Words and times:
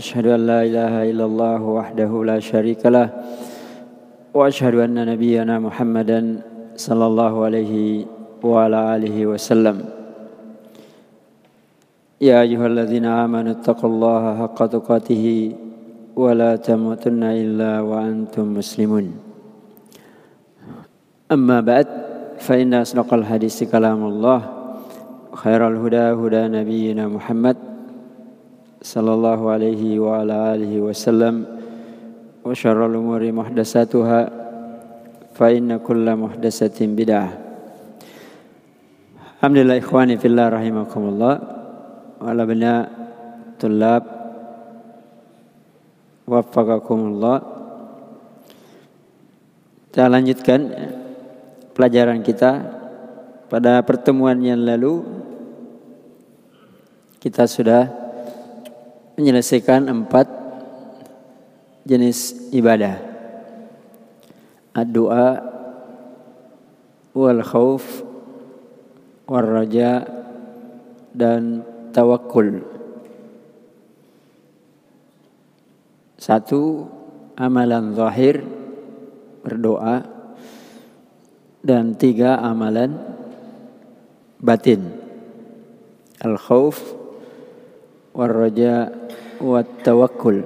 أشهد 0.00 0.26
أن 0.36 0.42
لا 0.48 0.60
إله 0.64 0.94
إلا 1.12 1.24
الله 1.30 1.60
وحده 1.60 2.10
لا 2.24 2.38
شريك 2.40 2.82
له 2.88 3.08
وأشهد 4.32 4.74
أن 4.86 4.96
نبينا 5.12 5.54
محمدا 5.60 6.20
صلى 6.76 7.04
الله 7.10 7.32
عليه 7.44 7.72
وعلى 8.40 8.78
آله 8.96 9.16
وسلم 9.26 9.76
يا 12.20 12.40
أيها 12.40 12.66
الذين 12.72 13.04
آمنوا 13.04 13.52
اتقوا 13.60 13.90
الله 13.92 14.22
حق 14.40 14.58
تقاته 14.76 15.24
ولا 16.16 16.56
تموتن 16.56 17.22
إلا 17.44 17.72
وأنتم 17.84 18.44
مسلمون 18.56 19.06
أما 21.32 21.60
بعد 21.60 21.88
فإن 22.40 22.72
أصدق 22.74 23.08
الحديث 23.20 23.56
كلام 23.68 24.00
الله 24.12 24.40
خير 25.44 25.60
الهدى 25.68 26.06
هدى 26.20 26.42
نبينا 26.56 27.04
محمد 27.08 27.69
صلى 28.85 29.11
الله 29.13 29.39
عليه 29.49 29.83
وعلى 29.99 30.35
آله 30.53 30.73
وسلم 30.77 31.35
وشر 32.45 32.79
الأمور 32.85 33.21
محدثاتها 33.31 34.19
فإن 35.33 35.81
كل 35.81 36.05
محدثة 36.05 36.79
بدعة 36.85 37.29
الحمد 39.35 39.57
لله 39.57 39.77
إخواني 39.81 40.15
في 40.21 40.27
الله 40.29 40.45
رحمكم 40.49 41.01
الله 41.01 41.35
وعلى 42.21 42.43
بناء 42.45 42.81
طلاب 43.57 44.03
وفقكم 46.29 46.99
الله 47.09 47.37
kita 49.89 50.11
lanjutkan 50.11 50.59
pelajaran 51.71 52.19
kita 52.19 52.51
pada 53.47 53.79
pertemuan 53.81 54.35
yang 54.43 54.59
lalu 54.59 55.07
kita 57.23 57.47
sudah 57.49 57.98
menyelesaikan 59.20 59.84
empat 59.84 60.24
jenis 61.84 62.48
ibadah. 62.56 62.96
Ad-doa 64.72 65.28
wal 67.12 67.44
khauf 67.44 67.84
wal 69.28 69.44
raja 69.44 70.08
dan 71.12 71.60
tawakul. 71.92 72.64
Satu 76.16 76.88
amalan 77.36 77.92
zahir 77.92 78.40
berdoa 79.44 80.00
dan 81.60 81.92
tiga 81.92 82.40
amalan 82.40 82.96
batin. 84.40 84.96
Al 86.24 86.40
khauf 88.10 88.18
wal 88.18 88.34
raja 88.34 88.90
wat 89.38 89.86
tawakkul. 89.86 90.42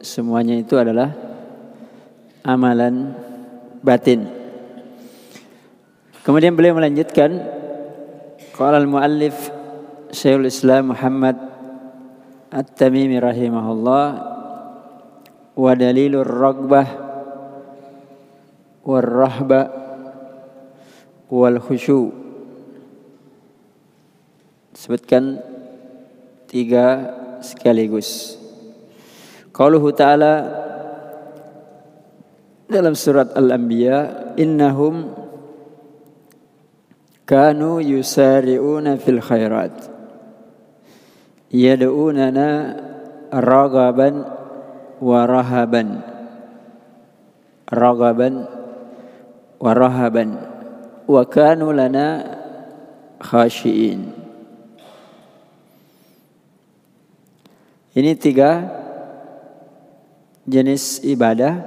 Semuanya 0.00 0.54
itu 0.54 0.76
adalah 0.76 1.10
amalan 2.44 3.16
batin. 3.82 4.28
Kemudian 6.24 6.56
beliau 6.56 6.76
melanjutkan 6.76 7.40
qala 8.56 8.80
al 8.80 8.88
muallif 8.88 9.50
Syekhul 10.14 10.46
Islam 10.46 10.94
Muhammad 10.94 11.36
At-Tamimi 12.54 13.18
rahimahullah 13.18 14.06
wa 15.54 15.72
dalilur 15.74 16.22
ragbah 16.22 16.88
war 18.86 19.02
rahba 19.02 19.60
wal 21.32 21.58
khusyu 21.58 22.14
sebutkan 24.76 25.53
tiga 26.54 26.86
sekaligus. 27.42 28.38
Qauluhu 29.50 29.90
ta'ala 29.90 30.34
dalam 32.70 32.94
surat 32.94 33.34
Al-Anbiya 33.34 34.34
innahum 34.38 35.10
kanu 37.26 37.82
yusari'una 37.82 39.02
fil 39.02 39.18
khairat. 39.18 39.74
Yad'unana 41.50 42.48
ragaban 43.34 44.22
wa 45.02 45.20
rahaban. 45.26 46.06
Ragaban 47.66 48.34
wa 49.58 49.70
rahaban. 49.74 50.30
Wa 51.10 51.26
kanu 51.26 51.74
lana 51.74 52.06
khashiin 53.18 54.23
Ini 57.94 58.18
tiga 58.18 58.58
jenis 60.42 60.98
ibadah 61.06 61.62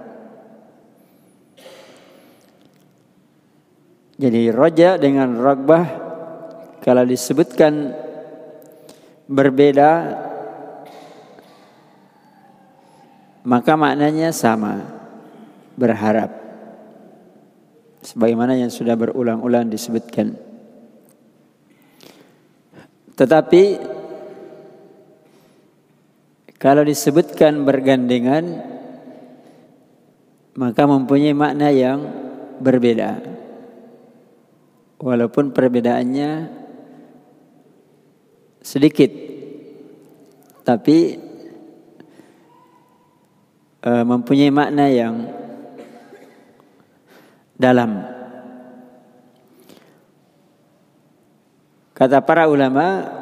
Jadi 4.18 4.50
roja 4.50 4.98
dengan 4.98 5.38
rogbah 5.38 5.86
kalau 6.82 7.06
disebutkan 7.06 7.94
berbeda 9.30 9.90
maka 13.46 13.78
maknanya 13.78 14.34
sama 14.34 14.82
berharap 15.78 16.34
sebagaimana 18.02 18.58
yang 18.58 18.74
sudah 18.74 18.98
berulang-ulang 18.98 19.70
disebutkan 19.70 20.34
tetapi 23.20 23.64
kalau 26.58 26.82
disebutkan 26.82 27.62
bergandengan 27.62 28.78
maka 30.58 30.90
mempunyai 30.90 31.38
makna 31.38 31.70
yang 31.70 32.02
berbeda. 32.58 33.22
Walaupun 34.98 35.54
perbedaannya 35.54 36.32
sedikit. 38.68 39.12
Tapi 40.68 40.98
e, 43.80 43.92
mempunyai 44.04 44.52
makna 44.52 44.86
yang 44.92 45.16
dalam. 47.56 48.04
Kata 51.96 52.22
para 52.22 52.46
ulama 52.52 53.18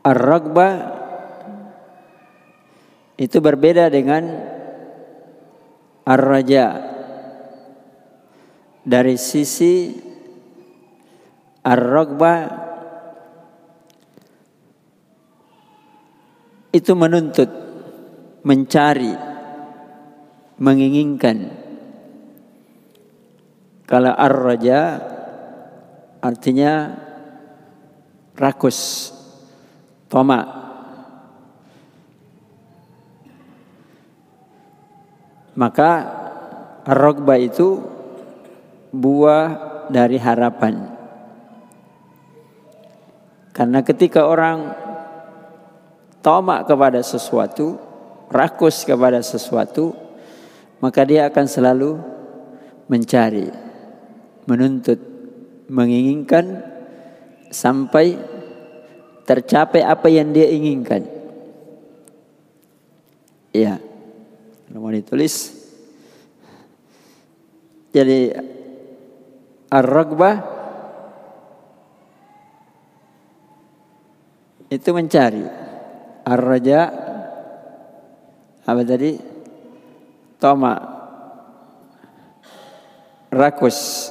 Ar-Ragbah 0.00 0.74
itu 3.20 3.36
berbeda 3.36 3.92
dengan 3.92 4.32
ar-raja 6.08 6.89
dari 8.80 9.16
sisi 9.20 9.92
ar-ragbah 11.60 12.40
itu 16.70 16.92
menuntut 16.94 17.50
mencari 18.46 19.12
menginginkan. 20.60 21.38
Kalau 23.84 24.14
ar-raja 24.14 25.02
artinya 26.22 26.94
rakus 28.38 29.10
tomak. 30.06 30.46
Maka 35.58 35.90
rogba 36.86 37.36
itu 37.36 37.99
buah 38.90 39.46
dari 39.90 40.18
harapan. 40.18 40.98
Karena 43.50 43.82
ketika 43.82 44.26
orang 44.26 44.70
tomak 46.22 46.66
kepada 46.70 47.02
sesuatu, 47.02 47.76
rakus 48.30 48.86
kepada 48.86 49.18
sesuatu, 49.20 49.92
maka 50.78 51.02
dia 51.02 51.26
akan 51.26 51.46
selalu 51.50 51.90
mencari, 52.86 53.50
menuntut, 54.46 54.98
menginginkan 55.70 56.62
sampai 57.50 58.18
tercapai 59.26 59.82
apa 59.82 60.08
yang 60.10 60.30
dia 60.34 60.50
inginkan. 60.50 61.06
Ya. 63.50 63.82
Kalau 64.70 64.86
mau 64.86 64.94
ditulis. 64.94 65.50
Jadi 67.90 68.30
ar-ragbah 69.70 70.36
itu 74.70 74.90
mencari. 74.90 75.46
Ar-raja 76.26 76.80
apa 78.66 78.82
tadi? 78.86 79.18
Toma. 80.38 80.74
Rakus. 83.30 84.10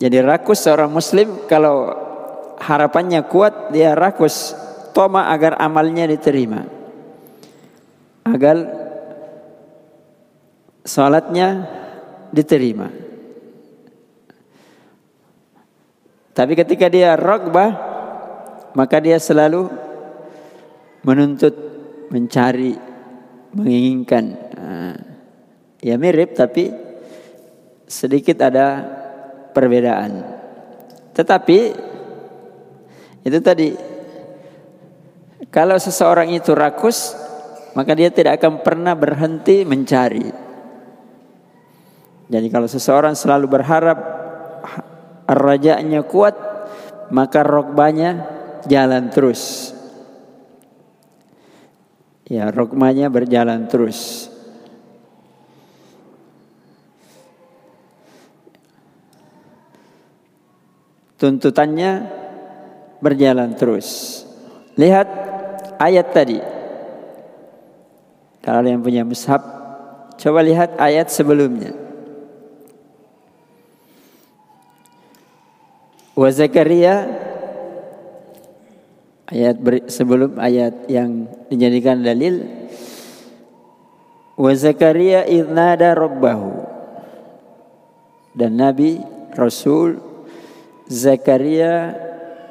Jadi 0.00 0.16
rakus 0.24 0.64
seorang 0.64 0.88
muslim 0.88 1.44
kalau 1.44 1.92
harapannya 2.56 3.20
kuat 3.28 3.68
dia 3.68 3.92
rakus 3.92 4.56
toma 4.96 5.28
agar 5.28 5.60
amalnya 5.60 6.08
diterima. 6.08 6.64
Agar 8.24 8.79
salatnya 10.90 11.70
diterima. 12.34 12.90
Tapi 16.34 16.52
ketika 16.58 16.90
dia 16.90 17.14
rogbah, 17.14 17.70
maka 18.74 18.98
dia 18.98 19.22
selalu 19.22 19.70
menuntut, 21.06 21.54
mencari, 22.10 22.74
menginginkan. 23.54 24.24
Nah, 24.58 24.94
ya 25.78 25.94
mirip 25.94 26.34
tapi 26.34 26.74
sedikit 27.86 28.42
ada 28.42 28.82
perbedaan. 29.54 30.22
Tetapi 31.14 31.58
itu 33.26 33.38
tadi 33.42 33.68
kalau 35.50 35.76
seseorang 35.76 36.30
itu 36.30 36.54
rakus, 36.54 37.14
maka 37.74 37.92
dia 37.94 38.10
tidak 38.10 38.38
akan 38.38 38.62
pernah 38.62 38.94
berhenti 38.94 39.66
mencari. 39.66 40.49
Jadi 42.30 42.46
kalau 42.46 42.70
seseorang 42.70 43.18
selalu 43.18 43.50
berharap 43.50 43.98
rajanya 45.26 46.06
kuat, 46.06 46.38
maka 47.10 47.42
rokbanya 47.42 48.22
jalan 48.70 49.10
terus. 49.10 49.74
Ya, 52.30 52.46
rokmanya 52.54 53.10
berjalan 53.10 53.66
terus. 53.66 54.30
Tuntutannya 61.18 62.06
berjalan 63.02 63.58
terus. 63.58 64.22
Lihat 64.78 65.08
ayat 65.82 66.14
tadi. 66.14 66.38
Kalau 68.40 68.64
yang 68.64 68.80
punya 68.80 69.02
mushaf, 69.02 69.42
coba 70.16 70.40
lihat 70.46 70.78
ayat 70.78 71.10
sebelumnya. 71.10 71.79
Wa 76.20 76.28
Zakaria 76.28 77.08
ayat 79.24 79.56
sebelum 79.88 80.36
ayat 80.36 80.84
yang 80.92 81.24
dijadikan 81.48 82.04
dalil 82.04 82.44
wa 84.36 84.52
Zakaria 84.52 85.24
idnada 85.24 85.96
rabbahu 85.96 86.60
dan 88.36 88.52
Nabi 88.52 89.00
Rasul 89.32 89.96
Zakaria 90.92 91.96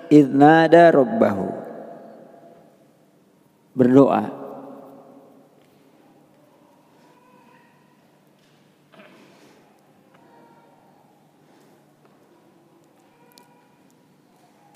idnada 0.10 0.90
rabbahu 0.90 1.54
berdoa. 3.78 4.39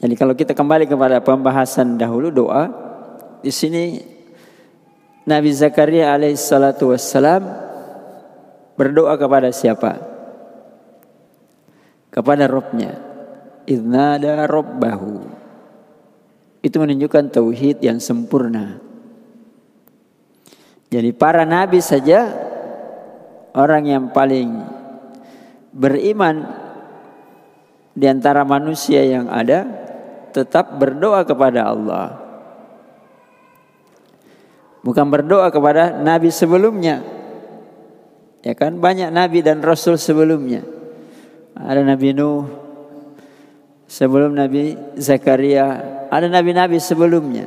Jadi 0.03 0.19
kalau 0.19 0.35
kita 0.35 0.51
kembali 0.51 0.83
kepada 0.83 1.23
pembahasan 1.23 1.95
dahulu 1.95 2.27
doa, 2.27 2.67
di 3.39 3.47
sini 3.47 4.03
Nabi 5.23 5.47
Zakaria 5.55 6.11
alaihissalatu 6.11 6.91
wassalam 6.91 7.47
berdoa 8.75 9.15
kepada 9.15 9.47
siapa? 9.55 10.03
Kepada 12.11 12.51
Robnya. 12.51 12.99
Idnada 13.63 14.43
Robbahu. 14.43 15.23
Itu 16.59 16.83
menunjukkan 16.83 17.31
tauhid 17.31 17.79
yang 17.79 18.03
sempurna. 18.03 18.83
Jadi 20.91 21.15
para 21.15 21.47
nabi 21.47 21.79
saja 21.79 22.27
orang 23.55 23.87
yang 23.87 24.05
paling 24.11 24.67
beriman 25.71 26.43
di 27.95 28.03
antara 28.03 28.43
manusia 28.43 28.99
yang 29.07 29.31
ada 29.31 29.82
tetap 30.33 30.73
berdoa 30.81 31.21
kepada 31.21 31.69
Allah. 31.69 32.17
Bukan 34.83 35.07
berdoa 35.07 35.47
kepada 35.53 35.95
nabi 35.95 36.33
sebelumnya. 36.33 36.99
Ya 38.43 38.51
kan 38.57 38.81
banyak 38.81 39.13
nabi 39.13 39.39
dan 39.39 39.63
rasul 39.63 39.95
sebelumnya. 39.95 40.65
Ada 41.53 41.85
Nabi 41.85 42.11
Nuh 42.17 42.43
sebelum 43.93 44.33
Nabi 44.33 44.73
Zakaria, 44.97 45.79
ada 46.09 46.25
nabi-nabi 46.25 46.81
sebelumnya. 46.81 47.45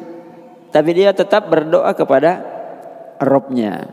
Tapi 0.71 0.90
dia 0.95 1.11
tetap 1.11 1.50
berdoa 1.50 1.90
kepada 1.90 2.55
Robnya. 3.19 3.90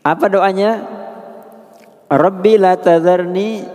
Apa 0.00 0.32
doanya? 0.32 0.80
Rabbi 2.08 2.54
la 2.56 2.74
tadharni 2.80 3.66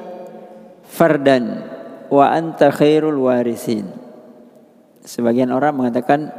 fardan 0.89 1.74
wa 2.11 2.31
anta 2.33 2.69
khairul 2.73 3.19
warisin. 3.21 3.89
Sebagian 5.05 5.53
orang 5.53 5.77
mengatakan 5.77 6.33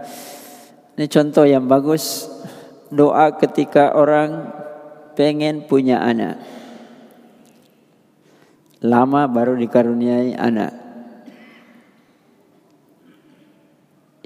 ini 0.99 1.07
contoh 1.07 1.47
yang 1.47 1.71
bagus 1.71 2.27
doa 2.91 3.35
ketika 3.39 3.95
orang 3.95 4.51
pengen 5.15 5.65
punya 5.65 6.03
anak. 6.03 6.41
Lama 8.85 9.27
baru 9.27 9.57
dikaruniai 9.57 10.37
anak. 10.37 10.73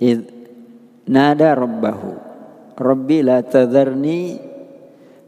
Id 0.00 0.20
nada 1.10 1.54
rabbahu. 1.54 2.12
Rabbi 2.80 3.18
la 3.20 3.44
tadharni 3.44 4.40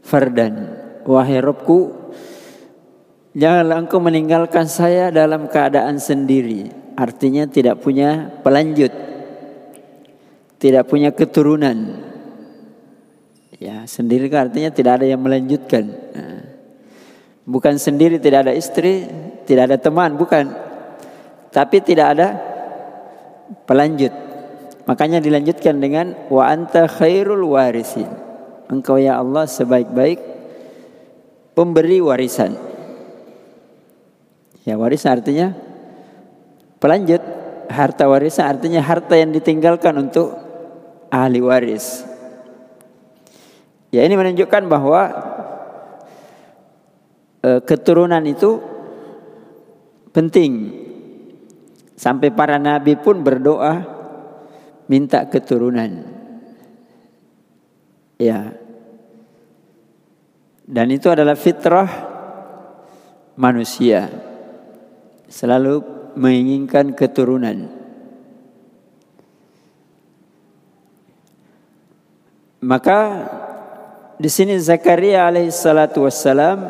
fardan. 0.01 0.81
Wahai 1.03 1.43
Rabbku, 1.43 1.91
janganlah 3.33 3.83
engkau 3.83 3.99
meninggalkan 3.99 4.65
saya 4.69 5.09
dalam 5.09 5.49
keadaan 5.49 5.97
sendiri. 6.01 6.69
Artinya 6.93 7.49
tidak 7.49 7.81
punya 7.81 8.29
pelanjut. 8.45 8.93
Tidak 10.61 10.85
punya 10.87 11.11
keturunan. 11.11 11.99
Ya, 13.59 13.83
sendiri 13.89 14.27
kan 14.27 14.49
artinya 14.49 14.71
tidak 14.71 15.01
ada 15.01 15.05
yang 15.07 15.19
melanjutkan. 15.19 15.83
Nah, 15.87 16.41
bukan 17.47 17.75
sendiri 17.79 18.19
tidak 18.19 18.47
ada 18.47 18.53
istri, 18.55 19.07
tidak 19.47 19.71
ada 19.71 19.77
teman, 19.79 20.15
bukan. 20.15 20.51
Tapi 21.51 21.77
tidak 21.83 22.07
ada 22.17 22.27
pelanjut. 23.63 24.11
Makanya 24.83 25.23
dilanjutkan 25.23 25.79
dengan 25.79 26.11
wa 26.27 26.43
anta 26.47 26.91
khairul 26.91 27.55
warisin. 27.55 28.07
Engkau 28.67 28.99
ya 28.99 29.19
Allah 29.19 29.47
sebaik-baik 29.47 30.19
pemberi 31.55 32.03
warisan. 32.03 32.72
Ya 34.63 34.79
warisan 34.79 35.19
artinya 35.19 35.51
pelanjut. 36.79 37.23
Harta 37.63 38.05
warisan 38.05 38.45
artinya 38.53 38.83
harta 38.83 39.15
yang 39.15 39.31
ditinggalkan 39.31 39.95
untuk 39.97 40.35
ahli 41.09 41.39
waris. 41.39 42.05
Ya 43.89 44.03
ini 44.03 44.13
menunjukkan 44.13 44.67
bahwa 44.67 45.01
e, 47.39 47.49
keturunan 47.63 48.21
itu 48.27 48.59
penting. 50.11 50.81
Sampai 51.93 52.33
para 52.33 52.59
nabi 52.59 52.99
pun 52.99 53.23
berdoa 53.23 53.85
minta 54.91 55.23
keturunan. 55.29 56.03
Ya. 58.19 58.53
Dan 60.63 60.87
itu 60.89 61.07
adalah 61.11 61.37
fitrah 61.37 61.89
manusia. 63.37 64.32
Selalu 65.33 65.81
menginginkan 66.13 66.93
keturunan. 66.93 67.65
Maka 72.61 72.99
di 74.21 74.29
sini 74.29 74.61
Zakaria 74.61 75.25
alaihissalatu 75.25 76.05
wassalam 76.05 76.69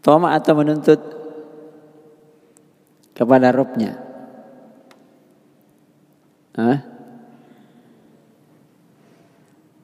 toma 0.00 0.38
atau 0.38 0.54
menuntut 0.54 1.02
kepada 3.12 3.50
Robnya. 3.50 3.98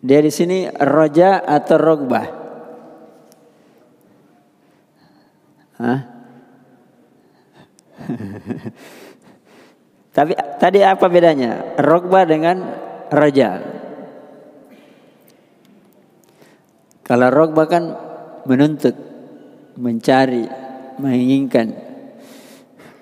Dia 0.06 0.20
di 0.22 0.30
sini 0.30 0.70
roja 0.70 1.42
atau 1.42 1.74
rogbah? 1.74 2.45
Tapi 10.16 10.32
tadi 10.56 10.80
apa 10.80 11.12
bedanya? 11.12 11.76
Rogbah 11.76 12.24
dengan 12.24 12.56
roja. 13.12 13.60
Kalau 17.04 17.28
rogbah 17.30 17.68
kan 17.68 17.84
menuntut, 18.48 18.96
mencari, 19.78 20.48
menginginkan. 20.98 21.70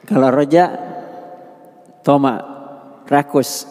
Kalau 0.05 0.29
roja, 0.29 0.69
toma, 2.05 2.37
rakus, 3.09 3.65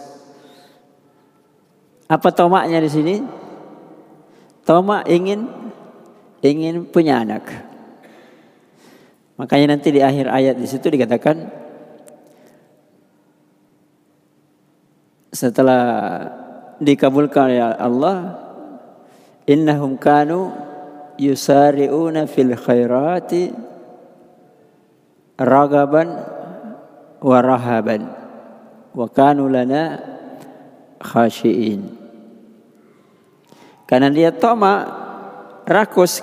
apa 2.13 2.29
tomaknya 2.29 2.77
di 2.77 2.89
sini? 2.93 3.15
Tomak 4.63 5.09
ingin 5.09 5.49
ingin 6.45 6.85
punya 6.87 7.25
anak. 7.25 7.72
Makanya 9.33 9.73
nanti 9.73 9.89
di 9.89 10.01
akhir 10.01 10.29
ayat 10.29 10.55
di 10.61 10.67
situ 10.69 10.93
dikatakan 10.93 11.49
setelah 15.33 15.83
dikabulkan 16.77 17.49
oleh 17.49 17.61
Allah 17.81 18.17
innahum 19.49 19.97
kanu 19.97 20.53
yusari'una 21.17 22.29
fil 22.29 22.53
khairati 22.53 23.49
ragaban 25.41 26.13
wa 27.17 27.37
rahaban 27.41 28.05
wa 28.93 29.09
kanu 29.09 29.49
lana 29.49 29.97
khashiin. 31.01 31.89
Karena 33.89 34.13
dia 34.13 34.29
toma 34.29 34.85
rakus 35.65 36.21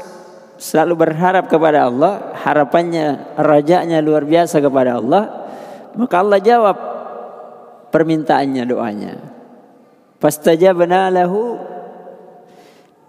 selalu 0.61 1.09
berharap 1.09 1.49
kepada 1.49 1.88
Allah, 1.88 2.37
harapannya 2.37 3.33
rajanya 3.40 4.05
luar 4.05 4.29
biasa 4.29 4.61
kepada 4.61 5.00
Allah, 5.00 5.49
maka 5.97 6.21
Allah 6.21 6.37
jawab 6.37 6.76
permintaannya 7.88 8.64
doanya. 8.69 9.14
Fastajabna 10.21 11.09
lahu 11.09 11.57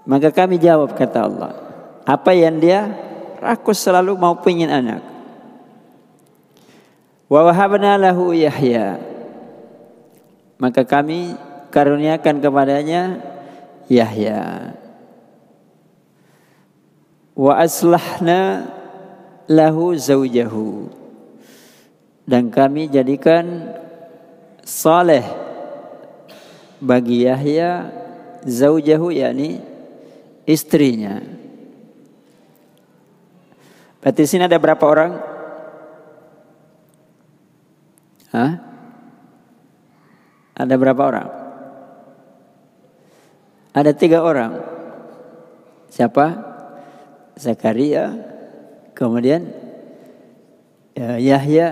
maka 0.08 0.34
kami 0.34 0.58
jawab 0.58 0.98
kata 0.98 1.20
Allah. 1.28 1.52
Apa 2.08 2.34
yang 2.34 2.58
dia 2.58 2.90
rakus 3.38 3.84
selalu 3.84 4.18
mau 4.18 4.34
pengin 4.42 4.72
anak. 4.72 5.04
Wa 7.30 7.46
wahabna 7.46 8.00
Yahya. 8.34 8.98
Maka 10.58 10.82
kami 10.86 11.38
karuniakan 11.70 12.42
kepadanya 12.42 13.02
Yahya. 13.88 14.74
Wa 17.36 17.60
aslahna 17.64 18.68
lahu 19.48 19.96
zaujahu. 19.96 20.92
Dan 22.28 22.48
kami 22.54 22.88
jadikan 22.88 23.76
saleh 24.64 25.26
bagi 26.80 27.28
Yahya 27.28 27.92
zaujahu 28.48 29.12
yakni 29.12 29.60
istrinya. 30.48 31.20
Berarti 34.02 34.26
sini 34.26 34.50
ada 34.50 34.58
berapa 34.58 34.82
orang? 34.82 35.12
Hah? 38.34 38.52
Ada 40.58 40.76
berapa 40.78 41.02
orang? 41.02 41.28
Ada 43.72 43.92
tiga 43.94 44.26
orang. 44.26 44.58
Siapa? 45.92 46.51
Zakaria, 47.42 48.14
kemudian 48.94 49.50
ya, 50.94 51.18
Yahya. 51.18 51.68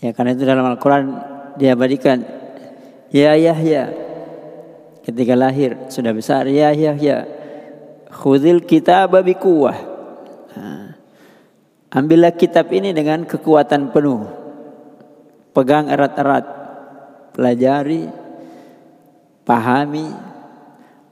Ya 0.00 0.10
karena 0.16 0.32
itu 0.32 0.44
dalam 0.48 0.64
Al-Quran 0.64 1.04
diabadikan. 1.60 2.24
Ya 3.12 3.36
Yahya. 3.36 3.92
Ketika 5.04 5.36
lahir 5.36 5.76
sudah 5.92 6.16
besar. 6.16 6.48
Ya 6.48 6.72
Yahya. 6.72 7.28
Khudil 8.08 8.64
kitab 8.64 9.12
bikuwah. 9.20 9.76
Nah, 10.56 10.96
ambillah 11.92 12.32
kitab 12.32 12.72
ini 12.72 12.96
dengan 12.96 13.28
kekuatan 13.28 13.92
penuh. 13.92 14.24
Pegang 15.52 15.92
erat-erat. 15.92 16.64
Pelajari 17.36 18.24
pahami, 19.44 20.08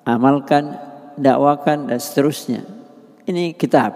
amalkan, 0.09 0.81
dakwakan 1.19 1.93
dan 1.93 1.99
seterusnya. 1.99 2.63
Ini 3.27 3.55
kitab. 3.55 3.95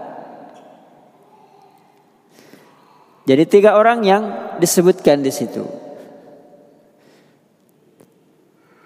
Jadi 3.26 3.42
tiga 3.50 3.74
orang 3.74 4.06
yang 4.06 4.24
disebutkan 4.62 5.18
di 5.18 5.34
situ. 5.34 5.66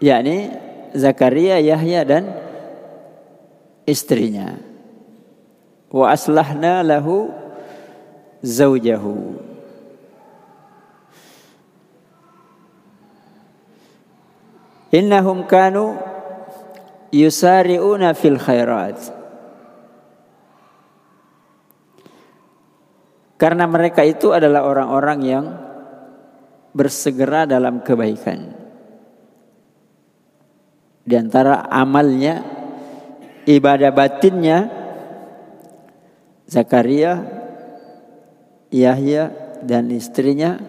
Yakni 0.01 0.49
Zakaria, 0.97 1.61
Yahya 1.61 2.03
dan 2.09 2.25
istrinya. 3.85 4.57
Wa 5.93 6.17
aslahna 6.17 6.81
lahu 6.81 7.29
zaujahu. 8.41 9.37
Innahum 14.91 15.47
kanu 15.47 16.10
yusari'una 17.11 18.15
fil 18.15 18.39
khairat. 18.39 18.99
Karena 23.41 23.65
mereka 23.65 24.05
itu 24.05 24.37
adalah 24.37 24.69
orang-orang 24.69 25.21
yang 25.25 25.47
bersegera 26.77 27.49
dalam 27.49 27.81
kebaikan. 27.81 28.53
Di 31.01 31.15
antara 31.17 31.67
amalnya, 31.73 32.45
ibadah 33.49 33.91
batinnya, 33.91 34.59
Zakaria, 36.51 37.23
Yahya 38.71 39.31
dan 39.65 39.91
istrinya 39.91 40.61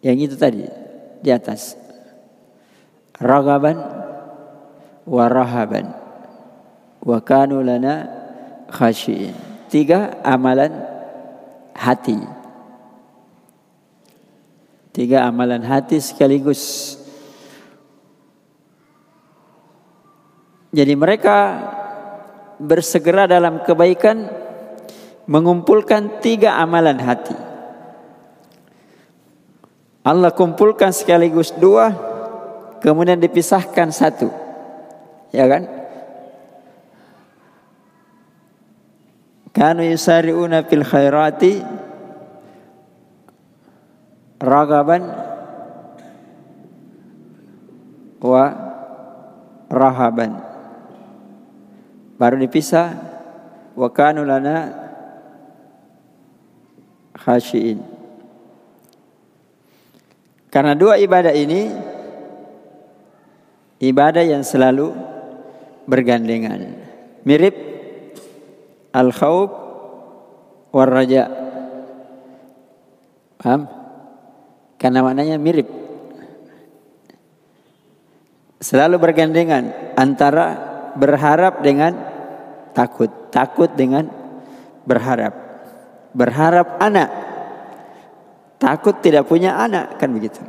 yang 0.00 0.16
itu 0.16 0.38
tadi 0.38 0.62
di 1.20 1.30
atas. 1.30 1.74
Ragaban 3.18 4.05
wa 5.06 5.24
rahaban 5.30 5.94
wa 7.06 7.18
kanu 7.22 7.62
lana 7.62 8.10
khashiin. 8.66 9.34
Tiga 9.70 10.18
amalan 10.26 10.74
hati. 11.74 12.18
Tiga 14.90 15.26
amalan 15.26 15.62
hati 15.62 16.02
sekaligus. 16.02 16.94
Jadi 20.74 20.92
mereka 20.98 21.36
bersegera 22.60 23.28
dalam 23.30 23.62
kebaikan 23.62 24.28
mengumpulkan 25.26 26.22
tiga 26.22 26.58
amalan 26.58 26.98
hati. 27.00 27.36
Allah 30.06 30.30
kumpulkan 30.30 30.94
sekaligus 30.94 31.50
dua, 31.58 31.90
kemudian 32.78 33.18
dipisahkan 33.18 33.90
satu. 33.90 34.45
Ya 35.34 35.46
kan? 35.50 35.62
Kanu 39.56 39.88
yusari'una 39.88 40.68
fil 40.68 40.84
khairati 40.84 41.64
ragaban 44.36 45.08
wa 48.20 48.44
rahaban. 49.72 50.44
Baru 52.20 52.36
dipisah 52.36 52.92
wa 53.72 53.88
kanu 53.88 54.28
lana 54.28 54.72
khashiin. 57.16 57.80
Karena 60.52 60.72
dua 60.76 61.00
ibadah 61.00 61.32
ini 61.36 61.72
ibadah 63.80 64.24
yang 64.24 64.44
selalu 64.44 65.15
bergandengan. 65.86 66.76
Mirip 67.22 67.54
al-khauf 68.92 69.50
war 70.70 70.90
raja. 70.90 71.30
Paham? 73.40 73.70
Karena 74.76 75.00
maknanya 75.00 75.36
mirip. 75.40 75.68
Selalu 78.60 78.96
bergandengan 78.98 79.94
antara 79.96 80.46
berharap 80.96 81.64
dengan 81.64 81.92
takut, 82.72 83.30
takut 83.30 83.70
dengan 83.72 84.08
berharap 84.88 85.46
berharap 86.16 86.80
anak, 86.80 87.08
takut 88.56 88.96
tidak 89.04 89.28
punya 89.28 89.60
anak, 89.60 90.00
kan 90.00 90.08
begitu. 90.08 90.40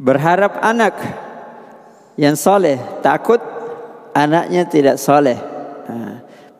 Berharap 0.00 0.56
anak 0.64 0.96
yang 2.16 2.32
soleh, 2.32 2.80
takut 3.04 3.36
anaknya 4.14 4.66
tidak 4.66 4.96
soleh. 4.96 5.38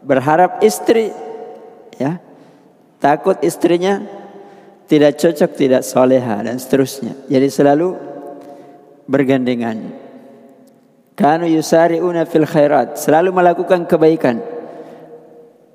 berharap 0.00 0.64
istri, 0.64 1.12
ya, 2.00 2.18
takut 2.98 3.36
istrinya 3.44 4.02
tidak 4.90 5.20
cocok, 5.20 5.50
tidak 5.54 5.82
soleha 5.86 6.42
dan 6.42 6.58
seterusnya. 6.58 7.14
Jadi 7.30 7.46
selalu 7.46 7.94
bergandengan. 9.06 9.78
Kanu 11.14 11.46
yusari'una 11.46 12.26
fil 12.26 12.48
khairat, 12.48 12.98
selalu 12.98 13.30
melakukan 13.30 13.86
kebaikan. 13.86 14.42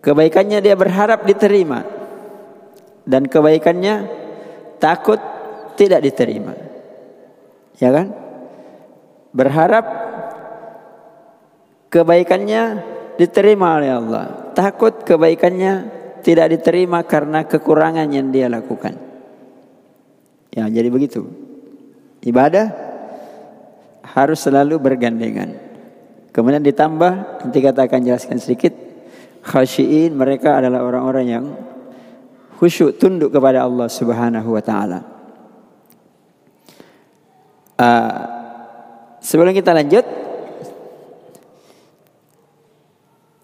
Kebaikannya 0.03 0.59
dia 0.59 0.75
berharap 0.75 1.23
diterima. 1.23 1.85
Dan 3.05 3.29
kebaikannya 3.29 4.09
takut 4.81 5.21
tidak 5.77 6.01
diterima. 6.01 6.57
Ya 7.77 7.93
kan? 7.93 8.09
Berharap 9.29 10.04
kebaikannya 11.95 12.63
diterima 13.15 13.79
oleh 13.79 13.91
Allah. 13.95 14.51
Takut 14.51 15.07
kebaikannya 15.07 15.73
tidak 16.19 16.59
diterima 16.59 17.07
karena 17.07 17.47
kekurangan 17.47 18.11
yang 18.11 18.35
dia 18.35 18.51
lakukan. 18.51 18.99
Ya, 20.51 20.67
jadi 20.67 20.91
begitu. 20.91 21.23
Ibadah 22.19 22.75
harus 24.03 24.43
selalu 24.43 24.75
bergandengan. 24.75 25.55
Kemudian 26.35 26.59
ditambah 26.59 27.47
nanti 27.47 27.59
kata 27.63 27.87
akan 27.87 28.01
jelaskan 28.03 28.43
sedikit 28.43 28.75
khasyiin 29.47 30.11
mereka 30.11 30.59
adalah 30.59 30.83
orang-orang 30.83 31.25
yang 31.31 31.45
khusyuk 32.59 32.99
tunduk 32.99 33.31
kepada 33.31 33.63
Allah 33.63 33.87
Subhanahu 33.87 34.49
wa 34.51 34.63
taala. 34.63 34.99
Uh, 37.75 38.19
sebelum 39.19 39.51
kita 39.51 39.75
lanjut 39.75 40.03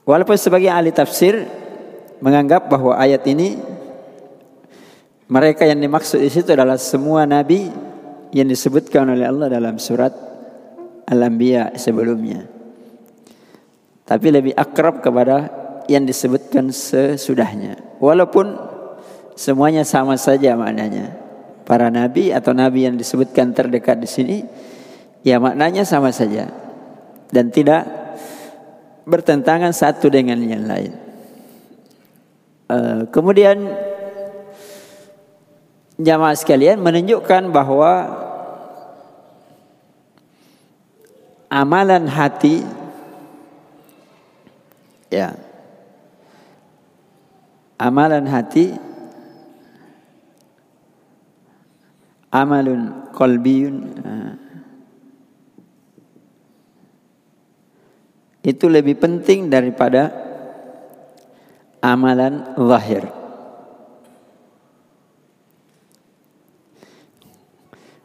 walaupun 0.06 0.38
sebagai 0.38 0.70
ahli 0.70 0.94
tafsir 0.94 1.46
menganggap 2.22 2.70
bahwa 2.70 2.98
ayat 2.98 3.26
ini 3.30 3.58
mereka 5.32 5.64
yang 5.64 5.80
dimaksud 5.80 6.20
di 6.20 6.30
situ 6.30 6.52
adalah 6.52 6.76
semua 6.76 7.24
nabi 7.24 7.72
yang 8.36 8.48
disebutkan 8.48 9.08
oleh 9.08 9.28
Allah 9.28 9.48
dalam 9.48 9.80
surat 9.80 10.12
Al-Anbiya 11.08 11.76
sebelumnya. 11.76 12.48
Tapi 14.08 14.28
lebih 14.32 14.54
akrab 14.56 15.00
kepada 15.04 15.52
yang 15.88 16.04
disebutkan 16.08 16.72
sesudahnya. 16.72 18.00
Walaupun 18.00 18.56
semuanya 19.36 19.88
sama 19.88 20.16
saja 20.16 20.56
maknanya. 20.56 21.16
Para 21.68 21.88
nabi 21.88 22.36
atau 22.36 22.52
nabi 22.52 22.88
yang 22.88 23.00
disebutkan 23.00 23.56
terdekat 23.56 24.04
di 24.04 24.10
sini 24.10 24.38
ya 25.22 25.38
maknanya 25.38 25.86
sama 25.86 26.10
saja 26.10 26.50
dan 27.30 27.54
tidak 27.54 27.86
bertentangan 29.06 29.74
satu 29.74 30.08
dengan 30.10 30.38
yang 30.42 30.66
lain. 30.66 30.94
Uh, 32.72 33.04
kemudian 33.12 33.68
jamaah 36.00 36.38
sekalian 36.38 36.80
menunjukkan 36.80 37.52
bahwa 37.52 38.10
amalan 41.52 42.08
hati 42.08 42.64
ya 45.12 45.36
amalan 47.76 48.24
hati 48.24 48.80
amalun 52.32 53.12
qalbiyun 53.12 53.76
eh, 54.00 54.32
itu 58.41 58.65
lebih 58.65 58.97
penting 58.97 59.49
daripada 59.49 60.10
amalan 61.82 62.58
zahir. 62.58 63.06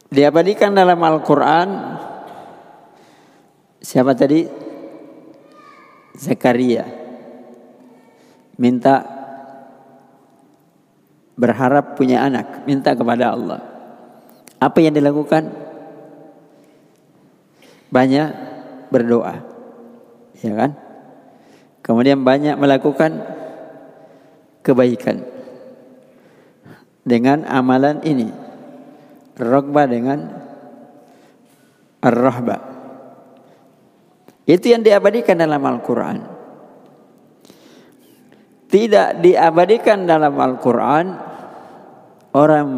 Diabadikan 0.07 0.73
dalam 0.73 0.97
Al-Quran 1.03 1.69
Siapa 3.87 4.19
tadi? 4.19 4.43
Zakaria 6.19 6.83
Minta 8.59 9.07
berharap 11.39 11.95
punya 11.95 12.25
anak, 12.25 12.67
minta 12.67 12.97
kepada 12.97 13.37
Allah. 13.37 13.61
Apa 14.57 14.81
yang 14.81 14.97
dilakukan? 14.97 15.53
Banyak 17.93 18.29
berdoa. 18.89 19.56
Ya 20.47 20.55
kan? 20.55 20.71
Kemudian 21.83 22.23
banyak 22.23 22.55
melakukan 22.55 23.23
kebaikan. 24.63 25.27
Dengan 27.07 27.47
amalan 27.47 28.03
ini. 28.03 28.31
Rogba 29.37 29.87
dengan 29.87 30.27
ar-rahba. 32.03 32.57
Itu 34.47 34.71
yang 34.71 34.87
diabadikan 34.87 35.43
dalam 35.43 35.63
Al-Quran. 35.67 36.19
Tidak 38.67 39.23
diabadikan 39.23 40.07
dalam 40.07 40.35
Al-Quran 40.35 41.07
orang 42.35 42.69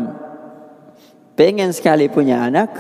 pengen 1.37 1.73
sekali 1.73 2.09
punya 2.09 2.45
anak 2.45 2.71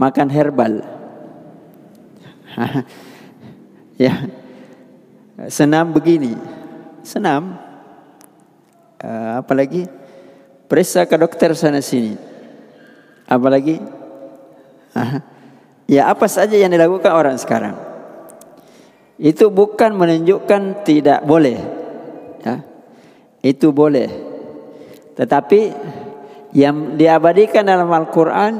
makan 0.00 0.28
herbal. 0.28 0.91
ya. 4.04 4.28
Senam 5.48 5.90
begini. 5.92 6.36
Senam. 7.02 7.58
Uh, 9.02 9.42
apalagi 9.42 9.90
periksa 10.70 11.04
ke 11.08 11.16
dokter 11.18 11.50
sana 11.58 11.82
sini. 11.82 12.14
Apalagi 13.26 13.80
ya 15.88 16.12
apa 16.12 16.28
saja 16.28 16.54
yang 16.54 16.70
dilakukan 16.70 17.12
orang 17.12 17.36
sekarang. 17.40 17.74
Itu 19.18 19.50
bukan 19.54 19.94
menunjukkan 19.94 20.86
tidak 20.86 21.22
boleh. 21.22 21.58
Ya. 22.42 22.62
Itu 23.42 23.74
boleh. 23.74 24.10
Tetapi 25.18 25.60
yang 26.52 27.00
diabadikan 27.00 27.64
dalam 27.64 27.88
Al-Quran 27.88 28.54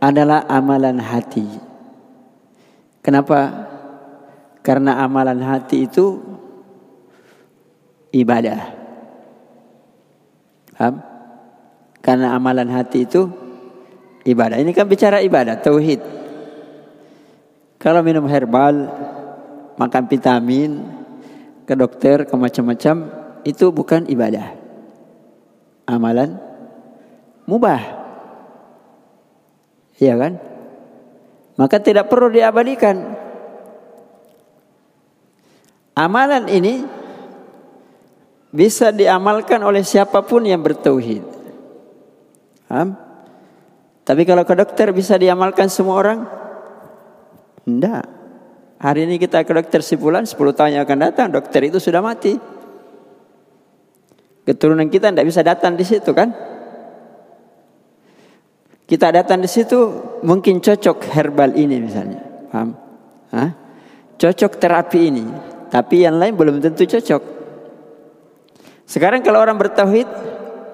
adalah 0.00 0.44
amalan 0.48 1.00
hati. 1.00 1.63
Kenapa? 3.04 3.68
Karena 4.64 5.04
amalan 5.04 5.44
hati 5.44 5.84
itu 5.84 6.24
ibadah. 8.16 8.60
Paham? 10.72 11.04
Karena 12.00 12.32
amalan 12.32 12.72
hati 12.72 13.04
itu 13.04 13.28
ibadah. 14.24 14.56
Ini 14.56 14.72
kan 14.72 14.88
bicara 14.88 15.20
ibadah, 15.20 15.60
tauhid. 15.60 16.00
Kalau 17.76 18.00
minum 18.00 18.24
herbal, 18.24 18.88
makan 19.76 20.08
vitamin, 20.08 20.80
ke 21.68 21.76
dokter, 21.76 22.24
ke 22.24 22.32
macam-macam, 22.32 22.96
itu 23.44 23.68
bukan 23.68 24.08
ibadah. 24.08 24.56
Amalan 25.84 26.40
mubah. 27.44 27.80
Iya 30.00 30.16
kan? 30.16 30.53
Maka 31.54 31.78
tidak 31.78 32.10
perlu 32.10 32.30
diabadikan. 32.34 33.14
Amalan 35.94 36.50
ini 36.50 36.82
bisa 38.50 38.90
diamalkan 38.90 39.62
oleh 39.62 39.86
siapa 39.86 40.26
pun 40.26 40.42
yang 40.42 40.58
bertauhid. 40.58 41.22
Paham? 42.66 42.98
Tapi 44.02 44.22
kalau 44.26 44.42
ke 44.42 44.54
dokter 44.58 44.90
bisa 44.90 45.14
diamalkan 45.14 45.70
semua 45.70 45.94
orang? 46.02 46.18
Tidak. 47.62 48.04
Hari 48.82 49.00
ini 49.06 49.16
kita 49.16 49.46
ke 49.46 49.52
dokter 49.54 49.80
si 49.80 49.94
bulan, 49.94 50.26
10 50.26 50.36
tahun 50.52 50.76
yang 50.76 50.82
akan 50.84 50.98
datang, 51.08 51.26
dokter 51.30 51.62
itu 51.70 51.78
sudah 51.78 52.02
mati. 52.02 52.36
Keturunan 54.44 54.90
kita 54.92 55.08
tidak 55.08 55.24
bisa 55.24 55.40
datang 55.40 55.72
di 55.78 55.86
situ 55.86 56.12
kan? 56.12 56.34
Kita 58.84 59.08
datang 59.08 59.40
di 59.40 59.48
situ 59.48 59.96
mungkin 60.20 60.60
cocok 60.60 61.08
herbal 61.08 61.56
ini 61.56 61.80
misalnya. 61.80 62.20
Paham? 62.52 62.70
Hah? 63.32 63.50
Cocok 64.20 64.52
terapi 64.60 65.00
ini. 65.08 65.24
Tapi 65.72 66.04
yang 66.04 66.20
lain 66.20 66.36
belum 66.36 66.60
tentu 66.60 66.84
cocok. 66.84 67.22
Sekarang 68.84 69.24
kalau 69.24 69.40
orang 69.40 69.56
bertauhid, 69.56 70.06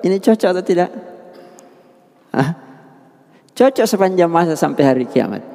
ini 0.03 0.19
cocok 0.19 0.49
atau 0.51 0.65
tidak? 0.67 0.91
Hah? 2.35 2.51
Cocok 3.55 3.87
sepanjang 3.87 4.27
masa 4.27 4.59
sampai 4.59 4.83
hari 4.83 5.05
kiamat. 5.07 5.47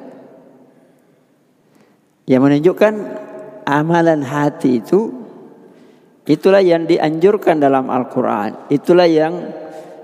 Yang 2.26 2.42
menunjukkan 2.42 2.94
amalan 3.68 4.24
hati 4.24 4.80
itu 4.80 5.12
itulah 6.26 6.64
yang 6.64 6.88
dianjurkan 6.88 7.60
dalam 7.60 7.92
Al-Qur'an. 7.92 8.66
Itulah 8.72 9.06
yang 9.06 9.34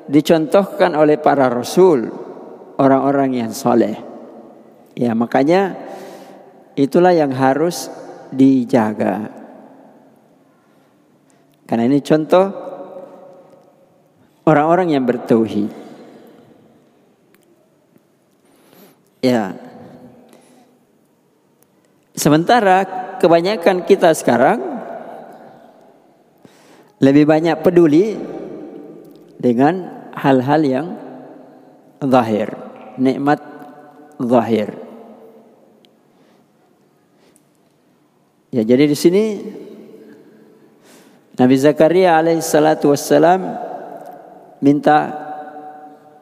dicontohkan 0.06 0.94
oleh 0.94 1.18
para 1.18 1.50
rasul 1.50 2.10
orang-orang 2.76 3.36
yang 3.36 3.52
soleh. 3.52 3.96
Ya 4.92 5.16
makanya 5.16 5.76
itulah 6.76 7.12
yang 7.16 7.32
harus 7.32 7.88
dijaga. 8.32 9.32
Karena 11.68 11.88
ini 11.88 12.04
contoh 12.04 12.52
orang-orang 14.44 14.92
yang 14.92 15.04
bertauhid. 15.08 15.72
Ya. 19.22 19.54
Sementara 22.12 22.84
kebanyakan 23.22 23.88
kita 23.88 24.12
sekarang 24.12 24.60
lebih 27.02 27.24
banyak 27.26 27.56
peduli 27.64 28.14
dengan 29.40 30.06
hal-hal 30.14 30.60
yang 30.62 30.86
zahir 32.02 32.72
nikmat 32.98 33.40
zahir. 34.20 34.76
Ya, 38.52 38.62
jadi 38.68 38.84
di 38.84 38.96
sini 38.96 39.24
Nabi 41.40 41.56
Zakaria 41.56 42.20
alaihissalatu 42.20 42.92
wassalam 42.92 43.40
minta 44.60 45.08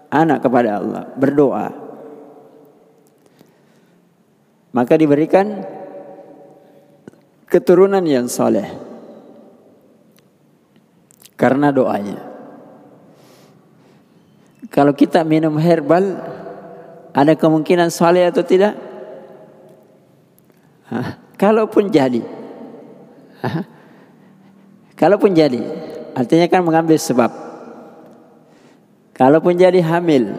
anak 0.06 0.46
kepada 0.46 0.78
Allah, 0.78 1.04
berdoa. 1.18 1.68
Maka 4.70 4.94
diberikan 4.94 5.66
keturunan 7.50 8.06
yang 8.06 8.30
soleh 8.30 8.70
karena 11.34 11.74
doanya. 11.74 12.29
Kalau 14.70 14.94
kita 14.94 15.26
minum 15.26 15.58
herbal 15.58 16.14
ada 17.10 17.34
kemungkinan 17.34 17.90
soleh 17.90 18.30
atau 18.30 18.46
tidak? 18.46 18.78
Hah? 20.86 21.18
Kalaupun 21.34 21.90
jadi. 21.90 22.22
Hah? 23.42 23.66
Kalaupun 24.94 25.34
jadi. 25.34 25.58
Artinya 26.14 26.46
kan 26.46 26.62
mengambil 26.62 26.94
sebab. 27.02 27.30
Kalaupun 29.10 29.58
jadi 29.58 29.82
hamil. 29.82 30.38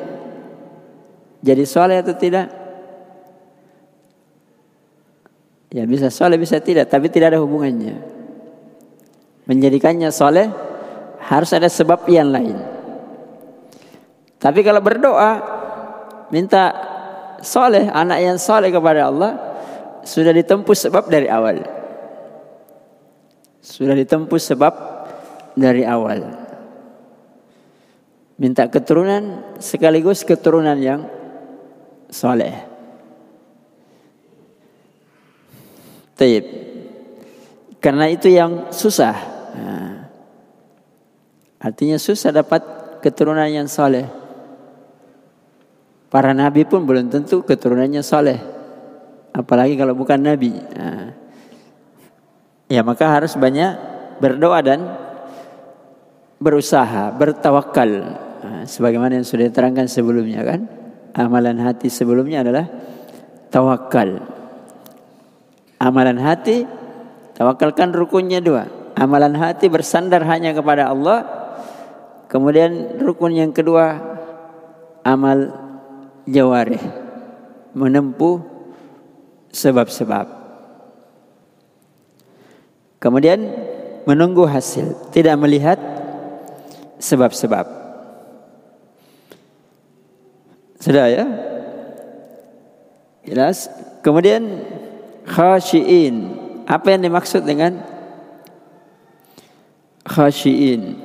Jadi 1.44 1.64
soleh 1.68 2.00
atau 2.00 2.16
tidak? 2.16 2.48
Ya 5.72 5.84
bisa 5.84 6.08
soleh 6.08 6.40
bisa 6.40 6.64
tidak. 6.64 6.88
Tapi 6.88 7.12
tidak 7.12 7.36
ada 7.36 7.44
hubungannya. 7.44 8.00
Menjadikannya 9.44 10.08
soleh 10.14 10.48
harus 11.20 11.52
ada 11.52 11.68
sebab 11.68 12.08
yang 12.08 12.32
lain. 12.32 12.81
Tapi 14.42 14.66
kalau 14.66 14.82
berdoa 14.82 15.32
minta 16.34 16.74
soleh, 17.46 17.86
anak 17.94 18.20
yang 18.26 18.38
soleh 18.42 18.74
kepada 18.74 19.14
Allah, 19.14 19.32
sudah 20.02 20.34
ditempuh 20.34 20.74
sebab 20.74 21.06
dari 21.06 21.30
awal. 21.30 21.62
Sudah 23.62 23.94
ditempuh 23.94 24.42
sebab 24.42 24.74
dari 25.54 25.86
awal. 25.86 26.26
Minta 28.42 28.66
keturunan 28.66 29.54
sekaligus 29.62 30.26
keturunan 30.26 30.74
yang 30.82 31.06
soleh. 32.10 32.66
Taib. 36.18 36.46
Karena 37.78 38.10
itu 38.10 38.34
yang 38.34 38.74
susah. 38.74 39.14
Artinya 41.62 42.02
susah 42.02 42.34
dapat 42.34 42.66
keturunan 43.06 43.46
yang 43.46 43.70
soleh. 43.70 44.21
Para 46.12 46.36
nabi 46.36 46.68
pun 46.68 46.84
belum 46.84 47.08
tentu 47.08 47.40
keturunannya 47.40 48.04
soleh. 48.04 48.36
Apalagi 49.32 49.80
kalau 49.80 49.96
bukan 49.96 50.20
nabi. 50.20 50.52
Nah. 50.52 51.16
Ya 52.68 52.84
maka 52.84 53.08
harus 53.08 53.32
banyak 53.40 53.80
berdoa 54.20 54.60
dan 54.60 54.92
berusaha, 56.36 57.16
bertawakal. 57.16 58.20
Nah, 58.44 58.64
sebagaimana 58.68 59.24
yang 59.24 59.28
sudah 59.28 59.48
diterangkan 59.48 59.88
sebelumnya 59.88 60.44
kan. 60.44 60.68
Amalan 61.16 61.64
hati 61.64 61.88
sebelumnya 61.88 62.44
adalah 62.44 62.68
tawakal. 63.48 64.20
Amalan 65.80 66.20
hati, 66.20 66.68
tawakal 67.40 67.72
kan 67.72 67.96
rukunnya 67.96 68.44
dua. 68.44 68.68
Amalan 69.00 69.36
hati 69.40 69.72
bersandar 69.72 70.28
hanya 70.28 70.52
kepada 70.52 70.92
Allah. 70.92 71.24
Kemudian 72.32 73.00
rukun 73.00 73.36
yang 73.36 73.52
kedua, 73.52 74.00
amal 75.04 75.61
jawarih 76.32 76.80
menempuh 77.76 78.40
sebab-sebab. 79.52 80.28
Kemudian 83.02 83.40
menunggu 84.08 84.48
hasil, 84.48 85.12
tidak 85.12 85.36
melihat 85.42 85.78
sebab-sebab. 87.02 87.66
Sudah 90.82 91.06
ya? 91.10 91.26
Jelas. 93.26 93.70
Kemudian 94.02 94.66
khashiin. 95.30 96.42
Apa 96.66 96.94
yang 96.98 97.06
dimaksud 97.06 97.46
dengan 97.46 97.82
khashiin? 100.06 100.98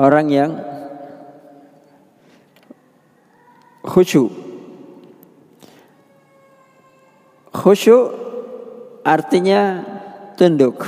Orang 0.00 0.32
yang 0.32 0.50
khusyuk 3.84 4.39
Khusyuk 7.60 8.16
artinya 9.04 9.84
tunduk. 10.32 10.80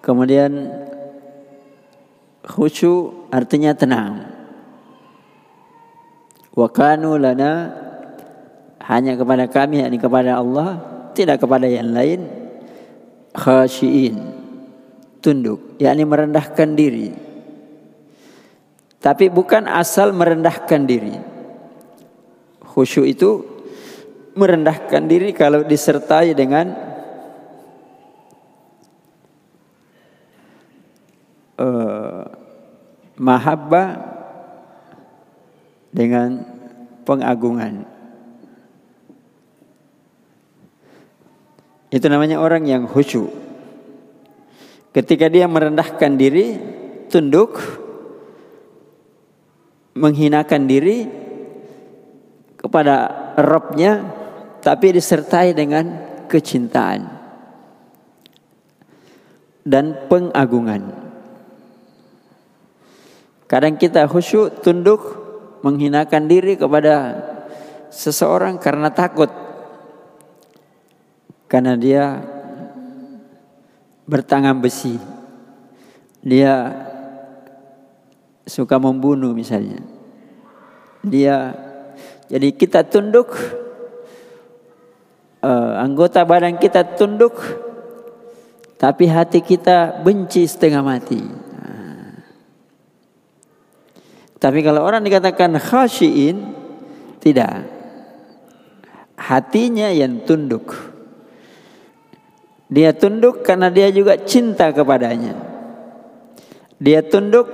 Kemudian 0.00 0.72
khusyuk 2.40 3.28
artinya 3.28 3.76
tenang. 3.76 4.32
Wa 6.56 6.72
kanu 6.72 7.20
lana 7.20 7.68
hanya 8.88 9.12
kepada 9.12 9.44
kami 9.52 9.84
yakni 9.84 10.00
kepada 10.00 10.40
Allah 10.40 10.80
tidak 11.12 11.44
kepada 11.44 11.68
yang 11.68 11.92
lain 11.92 12.26
khasyiin 13.36 14.16
tunduk 15.22 15.78
yakni 15.78 16.02
merendahkan 16.02 16.74
diri 16.74 17.14
tapi 18.98 19.30
bukan 19.30 19.70
asal 19.70 20.10
merendahkan 20.10 20.82
diri 20.82 21.31
khusyuk 22.72 23.04
itu 23.04 23.30
merendahkan 24.32 25.04
diri 25.04 25.36
kalau 25.36 25.60
disertai 25.60 26.32
dengan 26.32 26.72
uh, 31.60 32.24
mahabbah 33.20 33.88
dengan 35.92 36.48
pengagungan. 37.04 37.84
Itu 41.92 42.08
namanya 42.08 42.40
orang 42.40 42.64
yang 42.64 42.88
khusyuk. 42.88 43.28
Ketika 44.96 45.28
dia 45.28 45.44
merendahkan 45.44 46.16
diri, 46.16 46.56
tunduk, 47.12 47.60
menghinakan 49.92 50.64
diri 50.64 51.21
kepada 52.62 53.10
Robnya, 53.34 54.06
tapi 54.62 54.94
disertai 54.94 55.50
dengan 55.50 55.84
kecintaan 56.30 57.22
dan 59.66 60.06
pengagungan. 60.06 60.94
Kadang 63.50 63.76
kita 63.76 64.08
khusyuk, 64.08 64.64
tunduk, 64.64 65.02
menghinakan 65.60 66.24
diri 66.24 66.56
kepada 66.56 67.20
seseorang 67.92 68.56
karena 68.56 68.88
takut. 68.88 69.28
Karena 71.52 71.76
dia 71.76 72.16
bertangan 74.08 74.56
besi. 74.56 74.96
Dia 76.24 76.72
suka 78.48 78.80
membunuh 78.80 79.36
misalnya. 79.36 79.84
Dia 81.04 81.52
jadi 82.32 82.48
kita 82.56 82.88
tunduk 82.88 83.36
uh, 85.44 85.72
anggota 85.84 86.24
badan 86.24 86.56
kita 86.56 86.96
tunduk 86.96 87.36
tapi 88.80 89.06
hati 89.06 89.44
kita 89.44 90.00
benci 90.00 90.42
setengah 90.48 90.82
mati. 90.82 91.22
Tapi 94.42 94.58
kalau 94.66 94.82
orang 94.82 95.06
dikatakan 95.06 95.54
khasyiin, 95.54 96.50
tidak. 97.22 97.62
Hatinya 99.14 99.86
yang 99.94 100.26
tunduk. 100.26 100.74
Dia 102.66 102.90
tunduk 102.90 103.46
karena 103.46 103.70
dia 103.70 103.86
juga 103.94 104.18
cinta 104.18 104.74
kepadanya. 104.74 105.38
Dia 106.82 107.06
tunduk 107.06 107.46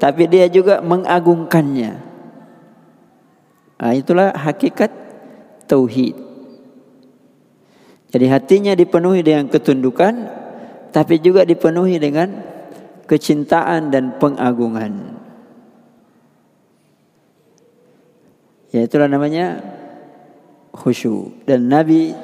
tapi 0.00 0.24
dia 0.24 0.48
juga 0.48 0.80
mengagungkannya. 0.80 2.11
Nah, 3.82 3.98
itulah 3.98 4.30
hakikat 4.30 4.94
tauhid. 5.66 6.14
Jadi 8.14 8.26
hatinya 8.30 8.72
dipenuhi 8.78 9.26
dengan 9.26 9.50
ketundukan 9.50 10.14
tapi 10.94 11.18
juga 11.18 11.42
dipenuhi 11.42 11.98
dengan 11.98 12.30
kecintaan 13.10 13.90
dan 13.90 14.20
pengagungan. 14.22 15.18
Ya 18.70 18.86
itulah 18.86 19.08
namanya 19.10 19.58
khusyuk. 20.70 21.42
Dan 21.48 21.66
Nabi 21.66 22.14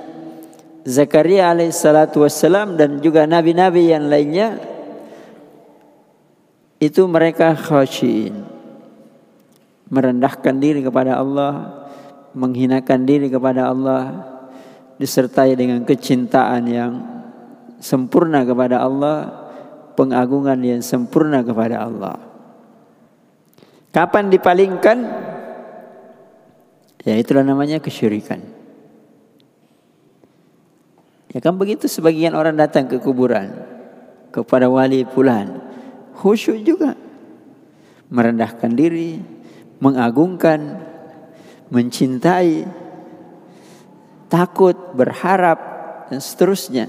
Zakaria 0.87 1.53
alaihissalatu 1.53 2.25
wassalam 2.25 2.79
dan 2.81 3.05
juga 3.05 3.29
nabi-nabi 3.29 3.93
yang 3.93 4.09
lainnya 4.09 4.57
itu 6.79 7.05
mereka 7.11 7.53
khasyin. 7.53 8.58
Merendahkan 9.89 10.61
diri 10.61 10.85
kepada 10.85 11.17
Allah, 11.17 11.87
menghinakan 12.37 13.09
diri 13.09 13.33
kepada 13.33 13.73
Allah 13.73 14.29
disertai 15.01 15.55
dengan 15.55 15.87
kecintaan 15.87 16.63
yang 16.69 16.93
sempurna 17.79 18.43
kepada 18.43 18.83
Allah, 18.83 19.49
pengagungan 19.95 20.59
yang 20.61 20.83
sempurna 20.83 21.41
kepada 21.47 21.87
Allah. 21.87 22.17
Kapan 23.95 24.29
dipalingkan? 24.29 24.99
Ya 27.07 27.15
itulah 27.17 27.47
namanya 27.47 27.81
kesyirikan. 27.81 28.43
Ya 31.33 31.39
kan 31.41 31.57
begitu 31.57 31.87
sebagian 31.89 32.35
orang 32.35 32.57
datang 32.57 32.89
ke 32.91 33.01
kuburan 33.01 33.53
kepada 34.35 34.69
wali 34.69 35.07
pulan. 35.09 35.61
Khusyuk 36.19 36.61
juga. 36.67 36.99
Merendahkan 38.09 38.73
diri, 38.73 39.21
mengagungkan, 39.79 40.83
mencintai, 41.71 42.67
takut, 44.29 44.77
berharap 44.95 45.59
dan 46.11 46.21
seterusnya. 46.21 46.87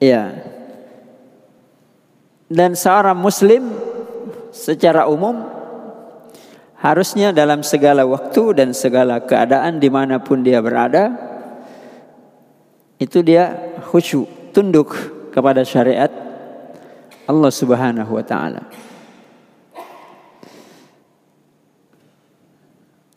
Ya. 0.00 0.32
Dan 2.50 2.74
seorang 2.74 3.14
muslim 3.14 3.70
secara 4.50 5.06
umum 5.06 5.60
Harusnya 6.80 7.28
dalam 7.28 7.60
segala 7.60 8.08
waktu 8.08 8.56
dan 8.56 8.72
segala 8.72 9.20
keadaan 9.20 9.76
di 9.76 9.92
mana 9.92 10.16
pun 10.16 10.40
dia 10.40 10.64
berada, 10.64 11.12
itu 12.96 13.20
dia 13.20 13.76
khusyuk, 13.84 14.24
tunduk 14.56 14.96
kepada 15.28 15.60
syariat 15.60 16.08
Allah 17.28 17.52
Subhanahu 17.52 18.16
wa 18.16 18.24
taala. 18.24 18.64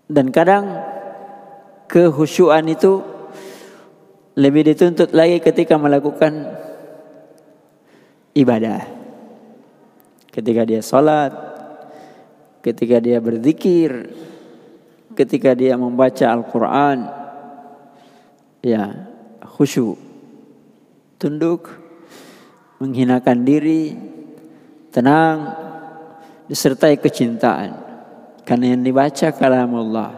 Dan 0.10 0.30
kadang 0.30 0.84
kehusyuan 1.88 2.68
itu 2.68 3.00
lebih 4.34 4.66
dituntut 4.74 5.14
lagi 5.14 5.38
ketika 5.40 5.78
melakukan 5.78 6.50
ibadah. 8.34 8.82
Ketika 10.34 10.66
dia 10.66 10.82
sholat, 10.82 11.32
ketika 12.66 12.98
dia 12.98 13.22
berzikir, 13.22 14.10
ketika 15.14 15.54
dia 15.54 15.78
membaca 15.78 16.26
Al-Quran, 16.26 17.06
ya 18.66 19.06
khusyuk, 19.46 20.02
tunduk, 21.22 21.70
menghinakan 22.82 23.46
diri, 23.46 23.94
tenang, 24.90 25.54
disertai 26.50 26.98
kecintaan. 26.98 27.83
Karena 28.44 28.76
yang 28.76 28.84
dibaca 28.84 29.28
kalam 29.32 29.72
Allah, 29.72 30.12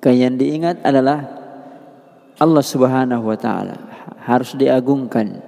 karena 0.00 0.28
yang 0.28 0.36
diingat 0.40 0.80
adalah 0.80 1.20
Allah 2.40 2.64
Subhanahu 2.64 3.28
wa 3.28 3.36
taala, 3.36 3.76
harus 4.24 4.56
diagungkan. 4.56 5.44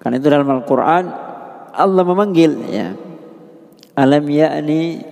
Karena 0.00 0.16
itu 0.16 0.28
dalam 0.32 0.48
Al-Qur'an 0.48 1.04
Allah 1.74 2.02
memanggil 2.06 2.52
ya 2.70 2.94
Alam 3.98 4.30
ya'ni 4.30 5.02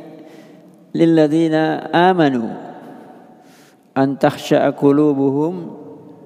lilladzina 0.95 1.91
amanu 1.91 2.55
an 3.99 4.15
takhsha'a 4.15 4.71
qulubuhum 4.79 5.75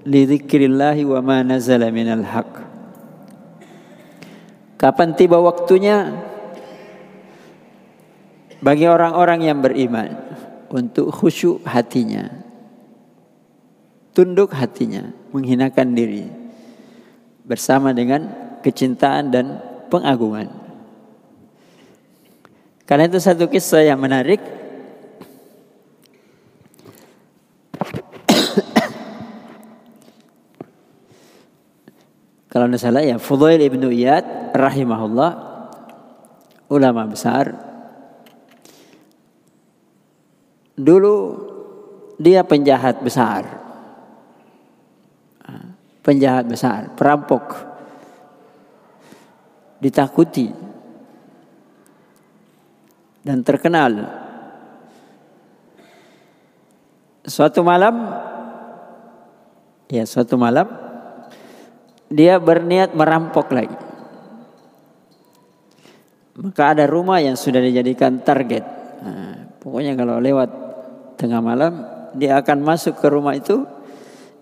li 0.05 0.29
wa 1.09 1.20
ma 1.24 1.40
nazala 1.40 1.88
minal 1.88 2.20
haq. 2.20 2.53
Kapan 4.76 5.16
tiba 5.16 5.40
waktunya 5.40 6.29
bagi 8.60 8.84
orang-orang 8.84 9.40
yang 9.48 9.58
beriman 9.64 10.16
untuk 10.68 11.08
khusyuk 11.10 11.64
hatinya, 11.64 12.28
tunduk 14.12 14.52
hatinya, 14.52 15.10
menghinakan 15.32 15.96
diri 15.96 16.28
bersama 17.48 17.96
dengan 17.96 18.28
kecintaan 18.60 19.32
dan 19.32 19.58
pengagungan. 19.88 20.52
Karena 22.84 23.08
itu 23.08 23.18
satu 23.18 23.48
kisah 23.48 23.86
yang 23.86 23.98
menarik. 23.98 24.38
Kalau 32.50 32.66
tidak 32.66 32.82
salah 32.82 33.06
ya 33.06 33.14
Fudail 33.14 33.62
ibnu 33.62 33.94
Iyad 33.94 34.50
rahimahullah 34.58 35.30
ulama 36.66 37.06
besar. 37.06 37.69
Dulu 40.76 41.14
dia 42.20 42.44
penjahat 42.44 43.00
besar. 43.00 43.42
Penjahat 46.00 46.48
besar, 46.48 46.92
perampok. 46.96 47.44
Ditakuti. 49.80 50.48
Dan 53.20 53.44
terkenal. 53.44 54.09
Suatu 57.20 57.61
malam 57.61 57.94
ya 59.90 60.09
suatu 60.09 60.40
malam 60.40 60.66
dia 62.09 62.40
berniat 62.40 62.96
merampok 62.96 63.52
lagi. 63.54 63.78
Maka 66.40 66.74
ada 66.74 66.88
rumah 66.88 67.20
yang 67.20 67.37
sudah 67.37 67.61
dijadikan 67.61 68.24
target. 68.24 68.64
Nah, 69.04 69.39
pokoknya 69.60 69.94
kalau 69.94 70.18
lewat 70.18 70.50
tengah 71.20 71.44
malam, 71.44 71.84
dia 72.16 72.40
akan 72.40 72.64
masuk 72.64 72.98
ke 72.98 73.06
rumah 73.06 73.36
itu 73.36 73.62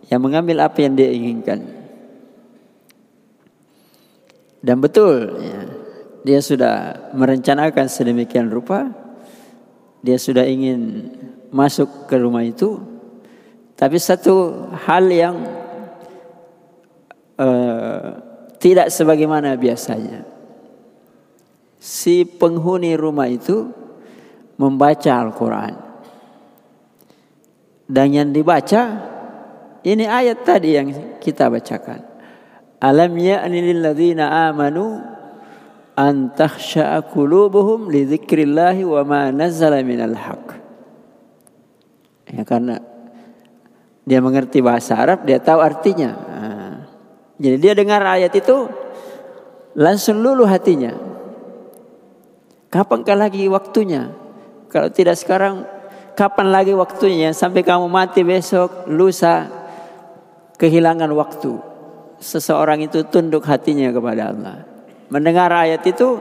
yang 0.08 0.24
mengambil 0.24 0.64
apa 0.64 0.78
yang 0.80 0.96
dia 0.96 1.10
inginkan. 1.12 1.76
Dan 4.58 4.82
betul, 4.82 5.38
ya, 5.38 5.60
dia 6.26 6.40
sudah 6.42 6.74
merencanakan 7.14 7.86
sedemikian 7.86 8.50
rupa, 8.50 8.90
dia 10.02 10.18
sudah 10.18 10.46
ingin 10.46 11.10
masuk 11.54 12.10
ke 12.10 12.16
rumah 12.18 12.42
itu, 12.42 12.82
tapi 13.78 13.98
satu 14.02 14.66
hal 14.74 15.06
yang 15.06 15.36
uh, 17.38 18.18
tidak 18.58 18.90
sebagaimana 18.90 19.54
biasanya. 19.54 20.26
Si 21.78 22.26
penghuni 22.26 22.98
rumah 22.98 23.30
itu 23.30 23.70
membaca 24.58 25.12
Al-Quran. 25.14 25.74
Dan 27.88 28.12
yang 28.12 28.28
dibaca 28.34 28.82
ini 29.86 30.04
ayat 30.04 30.44
tadi 30.44 30.76
yang 30.76 30.88
kita 31.22 31.48
bacakan. 31.48 32.04
Alam 32.78 33.16
ya'ni 33.16 33.58
lil 33.64 33.80
ladzina 33.80 34.52
amanu 34.52 35.00
an 35.96 36.30
takhsha'a 36.36 37.08
qulubuhum 37.08 37.88
li 37.88 38.04
dzikrillahi 38.04 38.84
wa 38.84 39.02
ma 39.08 39.22
nazzala 39.32 39.80
minal 39.80 40.14
haq. 40.14 40.46
Ya 42.28 42.44
karena 42.44 42.76
dia 44.04 44.20
mengerti 44.20 44.60
bahasa 44.60 45.00
Arab, 45.00 45.24
dia 45.24 45.40
tahu 45.40 45.64
artinya. 45.64 46.10
Jadi 47.38 47.56
dia 47.62 47.72
dengar 47.72 48.02
ayat 48.02 48.34
itu 48.34 48.66
langsung 49.78 50.18
luluh 50.18 50.50
hatinya. 50.50 50.90
Kapankah 52.68 53.14
lagi 53.14 53.46
waktunya? 53.46 54.12
Kalau 54.68 54.92
tidak 54.92 55.16
sekarang, 55.16 55.64
kapan 56.12 56.48
lagi 56.52 56.76
waktunya? 56.76 57.32
Sampai 57.32 57.64
kamu 57.64 57.88
mati 57.88 58.20
besok, 58.20 58.84
lusa, 58.88 59.48
kehilangan 60.60 61.08
waktu. 61.16 61.56
Seseorang 62.20 62.84
itu 62.84 63.06
tunduk 63.08 63.46
hatinya 63.48 63.88
kepada 63.88 64.34
Allah. 64.34 64.56
Mendengar 65.08 65.48
ayat 65.54 65.80
itu, 65.88 66.20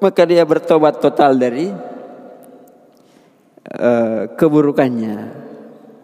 maka 0.00 0.24
dia 0.24 0.48
bertobat 0.48 1.02
total 1.02 1.36
dari 1.36 1.68
uh, 3.68 4.32
keburukannya. 4.32 5.44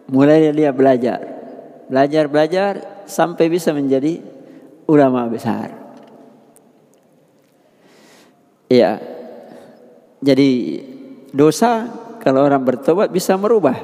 Mulai 0.09 0.53
dia 0.53 0.69
belajar, 0.69 1.19
belajar, 1.89 2.25
belajar, 2.29 2.71
sampai 3.09 3.49
bisa 3.49 3.73
menjadi 3.73 4.21
ulama 4.85 5.25
besar. 5.25 5.73
Ya. 8.69 9.01
Jadi 10.19 10.81
dosa 11.31 11.87
kalau 12.19 12.45
orang 12.45 12.61
bertobat 12.61 13.09
bisa 13.09 13.35
merubah. 13.39 13.77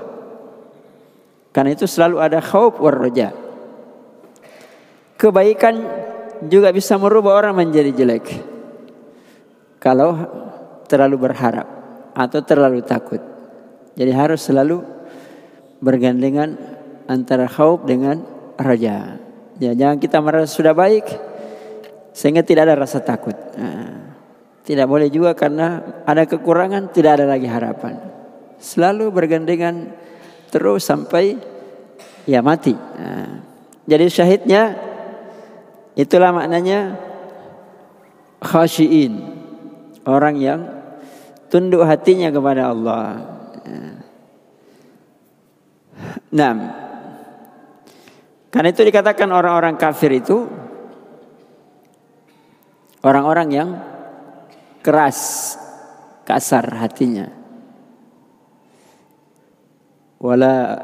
Karena 1.56 1.72
itu 1.72 1.88
selalu 1.88 2.20
ada 2.20 2.44
khauf 2.44 2.78
warroja. 2.84 3.32
Kebaikan 5.16 5.76
juga 6.52 6.76
bisa 6.76 7.00
merubah 7.00 7.40
orang 7.40 7.56
menjadi 7.56 7.96
jelek. 7.96 8.28
Kalau 9.80 10.20
terlalu 10.92 11.16
berharap 11.30 11.68
atau 12.12 12.40
terlalu 12.44 12.84
takut. 12.84 13.24
Jadi 13.96 14.12
harus 14.12 14.44
selalu 14.44 14.84
bergandengan 15.80 16.60
antara 17.08 17.48
khauf 17.48 17.88
dengan 17.88 18.20
raja. 18.60 19.16
Ya, 19.56 19.72
jangan 19.72 19.98
kita 20.04 20.20
merasa 20.20 20.52
sudah 20.52 20.76
baik 20.76 21.08
sehingga 22.12 22.44
tidak 22.44 22.68
ada 22.68 22.76
rasa 22.84 23.00
takut. 23.00 23.36
Nah, 23.56 24.05
tidak 24.66 24.90
boleh 24.90 25.14
juga 25.14 25.38
karena 25.38 26.02
ada 26.10 26.26
kekurangan 26.26 26.90
tidak 26.90 27.22
ada 27.22 27.26
lagi 27.30 27.46
harapan. 27.46 28.02
Selalu 28.58 29.14
bergandengan 29.14 29.94
terus 30.50 30.90
sampai 30.90 31.38
ya 32.26 32.42
mati. 32.42 32.74
Nah, 32.74 33.46
jadi 33.86 34.10
syahidnya 34.10 34.74
itulah 35.94 36.34
maknanya 36.34 36.98
khasyiin. 38.42 39.38
Orang 40.06 40.42
yang 40.42 40.66
tunduk 41.50 41.86
hatinya 41.86 42.34
kepada 42.34 42.74
Allah. 42.74 43.06
Nah, 46.36 46.52
karena 48.50 48.70
itu 48.70 48.82
dikatakan 48.82 49.30
orang-orang 49.32 49.80
kafir 49.80 50.12
itu 50.14 50.46
orang-orang 53.06 53.48
yang 53.54 53.70
keras, 54.86 55.58
kasar 56.22 56.70
hatinya. 56.78 57.34
Wala 60.22 60.78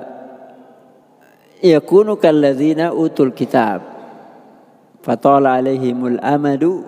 yakunu 1.61 2.17
kalladzina 2.17 2.89
utul 2.89 3.37
kitab 3.37 3.85
fatala 5.05 5.61
alaihimul 5.61 6.17
amadu 6.17 6.81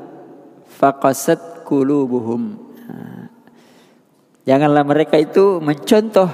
faqasat 0.65 1.61
qulubuhum. 1.69 2.57
Janganlah 4.43 4.83
mereka 4.83 5.15
itu 5.21 5.61
mencontoh 5.63 6.27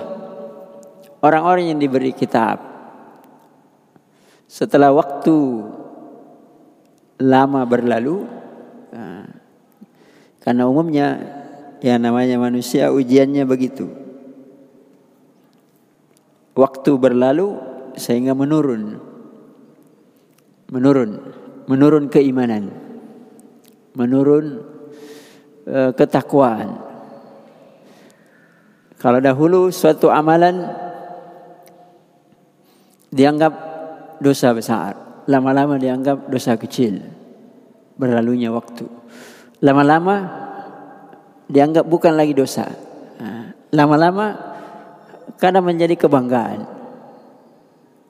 orang-orang 1.22 1.76
yang 1.76 1.80
diberi 1.84 2.10
kitab 2.10 2.58
setelah 4.50 4.90
waktu 4.90 5.38
lama 7.22 7.62
berlalu, 7.70 8.26
karena 10.50 10.66
umumnya 10.66 11.08
yang 11.78 12.02
namanya 12.02 12.42
manusia 12.42 12.90
ujiannya 12.90 13.46
begitu. 13.46 13.86
Waktu 16.58 16.90
berlalu 16.98 17.54
sehingga 17.94 18.34
menurun. 18.34 18.98
Menurun, 20.74 21.22
menurun 21.70 22.10
keimanan. 22.10 22.74
Menurun 23.94 24.66
uh, 25.70 25.94
ketakwaan. 25.94 26.82
Kalau 28.98 29.22
dahulu 29.22 29.70
suatu 29.70 30.10
amalan 30.10 30.66
dianggap 33.14 33.54
dosa 34.18 34.50
besar. 34.58 34.98
Lama-lama 35.30 35.78
dianggap 35.78 36.26
dosa 36.26 36.58
kecil. 36.58 37.06
Berlalunya 38.02 38.50
waktu. 38.50 38.98
Lama-lama 39.60 40.39
dianggap 41.50 41.84
bukan 41.90 42.14
lagi 42.14 42.38
dosa. 42.38 42.70
Lama-lama 43.74 44.38
kadang 45.42 45.66
menjadi 45.66 45.98
kebanggaan. 45.98 46.66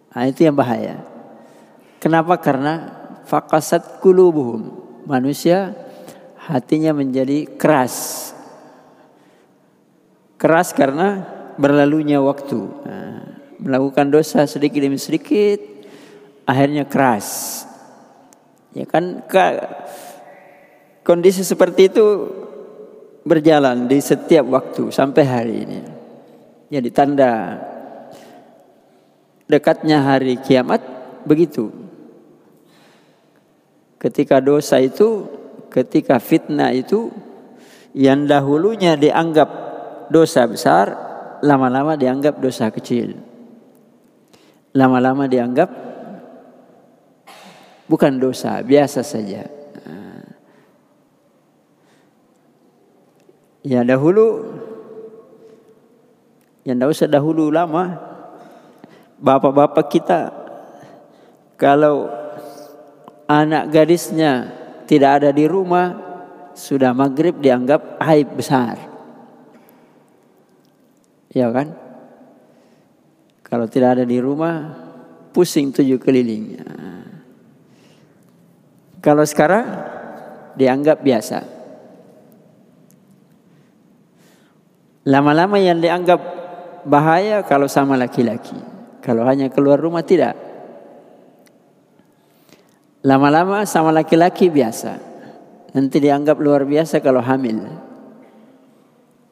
Nah, 0.10 0.24
itu 0.28 0.44
yang 0.44 0.56
bahaya. 0.56 1.00
Kenapa? 2.04 2.36
Karena 2.40 2.92
fakasat 3.24 4.04
kulubuhum. 4.04 4.72
Manusia 5.08 5.76
hatinya 6.36 6.96
menjadi 6.96 7.48
keras. 7.60 8.30
Keras 10.40 10.72
karena 10.76 11.28
berlalunya 11.60 12.24
waktu. 12.24 12.60
Melakukan 13.60 14.08
dosa 14.12 14.48
sedikit 14.48 14.80
demi 14.80 14.96
sedikit 14.96 15.60
akhirnya 16.48 16.88
keras. 16.88 17.62
Ya 18.72 18.88
kan 18.88 19.28
kondisi 21.04 21.44
seperti 21.44 21.92
itu 21.92 22.06
berjalan 23.30 23.86
di 23.86 24.02
setiap 24.02 24.50
waktu 24.50 24.90
sampai 24.90 25.24
hari 25.24 25.56
ini. 25.62 25.80
Jadi 26.74 26.90
tanda 26.90 27.62
dekatnya 29.46 30.02
hari 30.02 30.42
kiamat 30.42 30.82
begitu. 31.30 31.70
Ketika 34.02 34.42
dosa 34.42 34.82
itu, 34.82 35.30
ketika 35.70 36.18
fitnah 36.18 36.74
itu 36.74 37.14
yang 37.94 38.26
dahulunya 38.26 38.98
dianggap 38.98 39.50
dosa 40.10 40.50
besar, 40.50 40.86
lama-lama 41.46 41.94
dianggap 41.94 42.42
dosa 42.42 42.74
kecil. 42.74 43.14
Lama-lama 44.74 45.30
dianggap 45.30 45.70
bukan 47.90 48.14
dosa, 48.22 48.62
biasa 48.62 49.02
saja. 49.02 49.59
Ya 53.70 53.86
dahulu 53.86 54.50
yang 56.66 56.82
tidak 56.82 56.90
usah 56.90 57.06
dahulu 57.06 57.54
lama 57.54 58.02
bapak-bapak 59.22 59.86
kita 59.94 60.34
kalau 61.54 62.10
anak 63.30 63.70
gadisnya 63.70 64.50
tidak 64.90 65.22
ada 65.22 65.30
di 65.30 65.46
rumah 65.46 65.94
sudah 66.58 66.98
maghrib 66.98 67.38
dianggap 67.38 68.02
aib 68.10 68.42
besar. 68.42 68.82
Ya 71.30 71.54
kan? 71.54 71.78
Kalau 73.46 73.70
tidak 73.70 74.02
ada 74.02 74.06
di 74.10 74.18
rumah 74.18 74.74
pusing 75.30 75.70
tujuh 75.70 76.02
keliling. 76.02 76.58
Kalau 78.98 79.22
sekarang 79.30 79.66
dianggap 80.58 81.06
biasa. 81.06 81.59
Lama-lama 85.10 85.57
yang 85.57 85.82
dianggap 85.82 86.22
bahaya 86.86 87.41
kalau 87.41 87.66
sama 87.66 87.97
laki-laki. 87.97 88.53
Kalau 89.01 89.26
hanya 89.26 89.49
keluar 89.49 89.82
rumah 89.82 90.05
tidak. 90.05 90.38
Lama-lama 93.01 93.66
sama 93.66 93.89
laki-laki 93.89 94.53
biasa. 94.53 95.01
Nanti 95.74 95.97
dianggap 95.97 96.38
luar 96.38 96.62
biasa 96.62 97.01
kalau 97.01 97.26
hamil. 97.26 97.57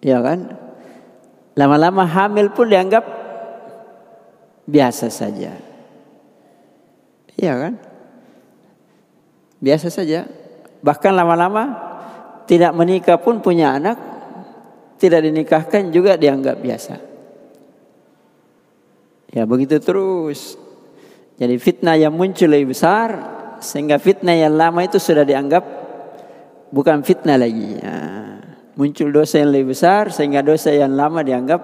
Ya 0.02 0.18
kan? 0.18 0.50
Lama-lama 1.54 2.10
hamil 2.10 2.50
pun 2.50 2.74
dianggap 2.74 3.06
biasa 4.66 5.14
saja. 5.14 5.54
Iya 7.38 7.54
kan? 7.54 7.74
Biasa 9.62 9.94
saja. 9.94 10.26
Bahkan 10.82 11.14
lama-lama 11.14 11.64
tidak 12.50 12.74
menikah 12.74 13.22
pun 13.22 13.46
punya 13.46 13.78
anak 13.78 14.17
tidak 14.98 15.26
dinikahkan 15.26 15.94
juga 15.94 16.18
dianggap 16.18 16.58
biasa. 16.58 16.96
Ya 19.32 19.44
begitu 19.46 19.78
terus. 19.78 20.58
Jadi 21.38 21.56
fitnah 21.62 21.94
yang 21.94 22.14
muncul 22.18 22.50
lebih 22.50 22.74
besar 22.74 23.10
sehingga 23.62 24.02
fitnah 24.02 24.34
yang 24.34 24.58
lama 24.58 24.82
itu 24.82 24.98
sudah 24.98 25.22
dianggap 25.22 25.64
bukan 26.74 27.06
fitnah 27.06 27.38
lagi. 27.38 27.78
Ya. 27.78 27.98
Muncul 28.78 29.10
dosa 29.10 29.42
yang 29.42 29.54
lebih 29.54 29.74
besar 29.74 30.14
sehingga 30.14 30.46
dosa 30.46 30.70
yang 30.70 30.94
lama 30.94 31.22
dianggap 31.26 31.62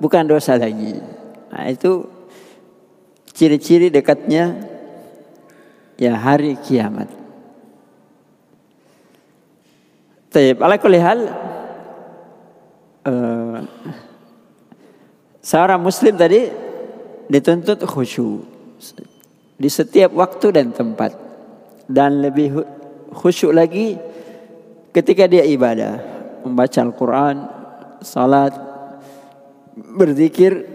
bukan 0.00 0.24
dosa 0.28 0.56
lagi. 0.56 0.96
Nah, 1.48 1.64
itu 1.68 2.08
ciri-ciri 3.36 3.92
dekatnya 3.92 4.56
ya 6.00 6.16
hari 6.16 6.56
kiamat. 6.56 7.08
Taib, 10.28 10.60
ala 10.60 10.76
kulli 10.76 11.00
hal 11.00 11.20
uh, 13.08 13.64
seorang 15.40 15.80
muslim 15.80 16.12
tadi 16.12 16.52
dituntut 17.32 17.80
khusyuk 17.88 18.44
di 19.56 19.68
setiap 19.72 20.12
waktu 20.12 20.52
dan 20.52 20.76
tempat. 20.76 21.16
Dan 21.88 22.20
lebih 22.20 22.52
khusyuk 23.16 23.56
lagi 23.56 23.96
ketika 24.92 25.24
dia 25.24 25.40
ibadah 25.48 25.96
membaca 26.44 26.78
Al-Qur'an 26.84 27.36
salat 28.04 28.52
berzikir 29.72 30.68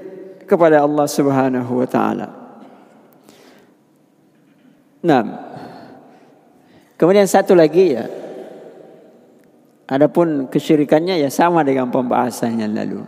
kepada 0.50 0.82
Allah 0.82 1.06
Subhanahu 1.06 1.72
wa 1.80 1.88
taala. 1.88 2.28
Nah, 5.04 5.24
kemudian 6.96 7.28
satu 7.28 7.52
lagi 7.54 7.94
ya, 7.94 8.08
Adapun 9.84 10.48
kesyirikannya 10.48 11.20
ya 11.20 11.28
sama 11.28 11.62
dengan 11.68 11.92
pembahasan 11.92 12.56
yang 12.56 12.72
lalu. 12.72 13.04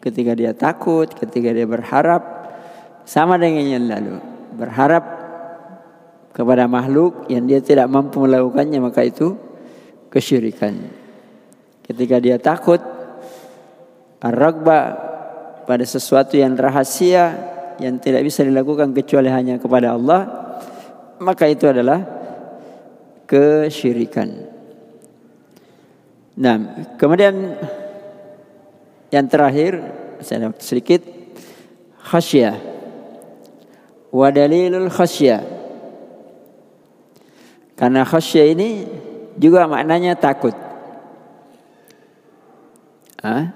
Ketika 0.00 0.32
dia 0.32 0.56
takut, 0.56 1.12
ketika 1.12 1.52
dia 1.52 1.68
berharap, 1.68 2.22
sama 3.04 3.36
dengan 3.36 3.64
yang 3.64 3.84
lalu. 3.84 4.16
Berharap 4.56 5.04
kepada 6.32 6.64
makhluk 6.68 7.28
yang 7.32 7.44
dia 7.48 7.60
tidak 7.60 7.88
mampu 7.88 8.20
melakukannya 8.24 8.80
maka 8.80 9.04
itu 9.04 9.36
kesyirikan. 10.08 10.76
Ketika 11.84 12.16
dia 12.18 12.40
takut, 12.40 12.80
ar-ragba 14.20 14.78
pada 15.68 15.84
sesuatu 15.84 16.34
yang 16.34 16.56
rahasia 16.56 17.36
yang 17.76 18.00
tidak 18.00 18.24
bisa 18.24 18.40
dilakukan 18.40 18.96
kecuali 18.96 19.28
hanya 19.28 19.60
kepada 19.60 19.92
Allah, 19.92 20.20
maka 21.20 21.44
itu 21.46 21.68
adalah 21.68 22.00
kesyirikan. 23.28 24.45
Nah, 26.36 26.84
kemudian 27.00 27.56
yang 29.08 29.24
terakhir 29.24 29.80
saya 30.20 30.52
sedikit 30.60 31.00
khasyah. 32.04 32.60
Wa 34.12 34.28
dalilul 34.28 34.92
khasyah. 34.92 35.40
Karena 37.76 38.04
khasyah 38.04 38.46
ini 38.52 38.68
juga 39.40 39.64
maknanya 39.64 40.12
takut. 40.16 40.52
Hah? 43.24 43.52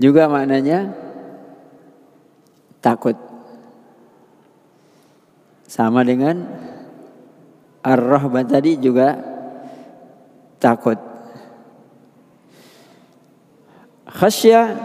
Juga 0.00 0.32
maknanya 0.32 0.96
takut. 2.80 3.16
Sama 5.68 6.04
dengan 6.04 6.44
ar-rahbah 7.84 8.44
tadi 8.44 8.80
juga 8.80 9.16
takut. 10.56 11.11
Khasya 14.12 14.76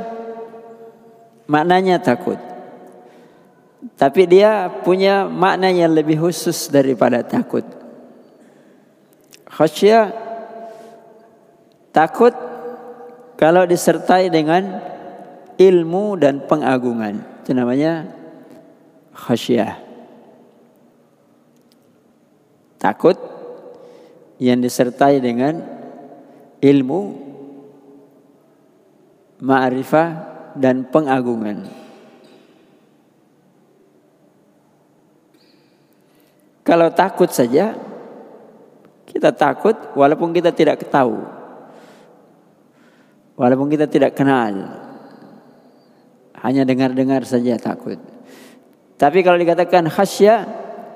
maknanya 1.51 1.99
takut. 1.99 2.39
Tapi 3.99 4.25
dia 4.25 4.71
punya 4.83 5.27
makna 5.27 5.69
yang 5.69 5.91
lebih 5.91 6.17
khusus 6.19 6.71
daripada 6.71 7.21
takut. 7.21 7.63
Khasya 9.47 10.11
takut 11.91 12.33
kalau 13.37 13.67
disertai 13.67 14.31
dengan 14.31 14.81
ilmu 15.57 16.17
dan 16.17 16.45
pengagungan. 16.45 17.21
Itu 17.43 17.51
namanya 17.53 18.05
khasyah. 19.13 19.81
Takut 22.77 23.17
yang 24.37 24.61
disertai 24.61 25.17
dengan 25.17 25.65
ilmu 26.61 27.26
ma'rifah 29.41 30.09
dan 30.57 30.89
pengagungan. 30.89 31.69
Kalau 36.67 36.91
takut 36.91 37.31
saja, 37.31 37.79
kita 39.07 39.31
takut 39.31 39.73
walaupun 39.95 40.35
kita 40.35 40.51
tidak 40.51 40.83
tahu. 40.91 41.15
Walaupun 43.39 43.71
kita 43.71 43.87
tidak 43.87 44.17
kenal. 44.17 44.83
Hanya 46.37 46.67
dengar-dengar 46.67 47.23
saja 47.23 47.55
takut. 47.55 47.97
Tapi 48.97 49.21
kalau 49.23 49.37
dikatakan 49.39 49.87
khasya, 49.87 50.43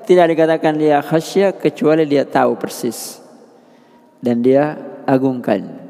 tidak 0.04 0.34
dikatakan 0.34 0.74
dia 0.76 1.00
khasya 1.00 1.54
kecuali 1.56 2.04
dia 2.04 2.26
tahu 2.28 2.58
persis. 2.58 3.22
Dan 4.22 4.44
dia 4.44 4.76
agungkan. 5.06 5.81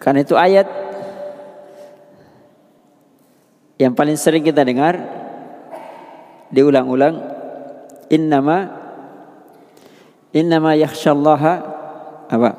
Karena 0.00 0.24
itu 0.24 0.32
ayat 0.32 0.64
yang 3.76 3.92
paling 3.92 4.16
sering 4.16 4.40
kita 4.40 4.64
dengar 4.64 4.96
diulang-ulang 6.48 7.20
innama 8.08 8.72
innama 10.32 10.72
yakhsyallaha 10.72 11.54
apa? 12.32 12.50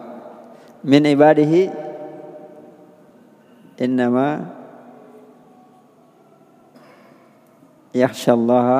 Min 0.86 1.02
ibadihi 1.06 1.70
innama 3.82 4.46
yakhsyallaha 7.94 8.80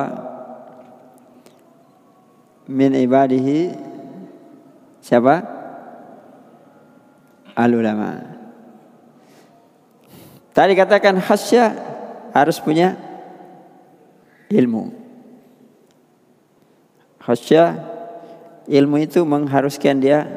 min 2.70 2.94
ibadihi 2.94 3.74
siapa? 5.02 5.50
Al 7.52 7.76
ulama 7.76 8.31
Tadi 10.52 10.76
katakan 10.76 11.16
khasya 11.16 11.72
harus 12.36 12.60
punya 12.60 12.96
ilmu. 14.52 14.92
Khasya 17.24 17.80
ilmu 18.68 19.00
itu 19.00 19.24
mengharuskan 19.24 19.96
dia 19.96 20.28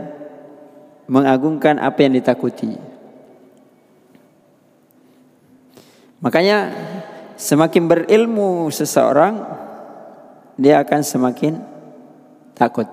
mengagungkan 1.12 1.78
apa 1.84 2.00
yang 2.08 2.16
ditakuti. 2.16 2.80
Makanya 6.24 6.72
semakin 7.36 7.84
berilmu 7.86 8.72
seseorang 8.72 9.46
dia 10.56 10.80
akan 10.80 11.02
semakin 11.04 11.60
takut. 12.56 12.88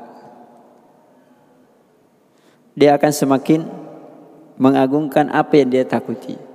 Dia 2.75 2.99
akan 2.99 3.13
semakin 3.15 3.61
mengagungkan 4.59 5.31
apa 5.31 5.55
yang 5.61 5.71
dia 5.71 5.85
takuti. 5.87 6.52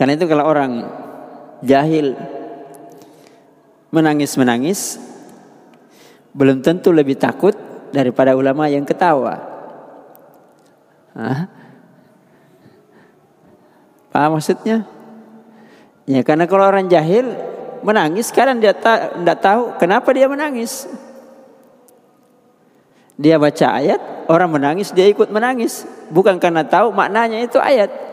Karena 0.00 0.16
itu 0.16 0.24
kalau 0.24 0.48
orang 0.48 0.88
jahil 1.60 2.16
menangis-menangis 3.92 4.96
belum 6.32 6.64
tentu 6.64 6.88
lebih 6.88 7.20
takut 7.20 7.52
daripada 7.92 8.32
ulama 8.32 8.64
yang 8.72 8.88
ketawa. 8.88 9.36
Hah? 11.12 11.52
Maksudnya? 14.16 14.88
Ya 16.08 16.24
karena 16.24 16.48
kalau 16.48 16.64
orang 16.64 16.88
jahil 16.88 17.36
menangis 17.84 18.32
sekarang 18.32 18.56
dia 18.56 18.72
tidak 18.72 19.38
tahu 19.44 19.76
kenapa 19.76 20.16
dia 20.16 20.32
menangis. 20.32 20.88
Dia 23.20 23.36
baca 23.36 23.76
ayat, 23.76 24.00
orang 24.32 24.48
menangis, 24.48 24.96
dia 24.96 25.04
ikut 25.12 25.28
menangis. 25.28 25.84
Bukan 26.08 26.40
karena 26.40 26.64
tahu 26.64 26.88
maknanya 26.88 27.44
itu 27.44 27.60
ayat. 27.60 28.09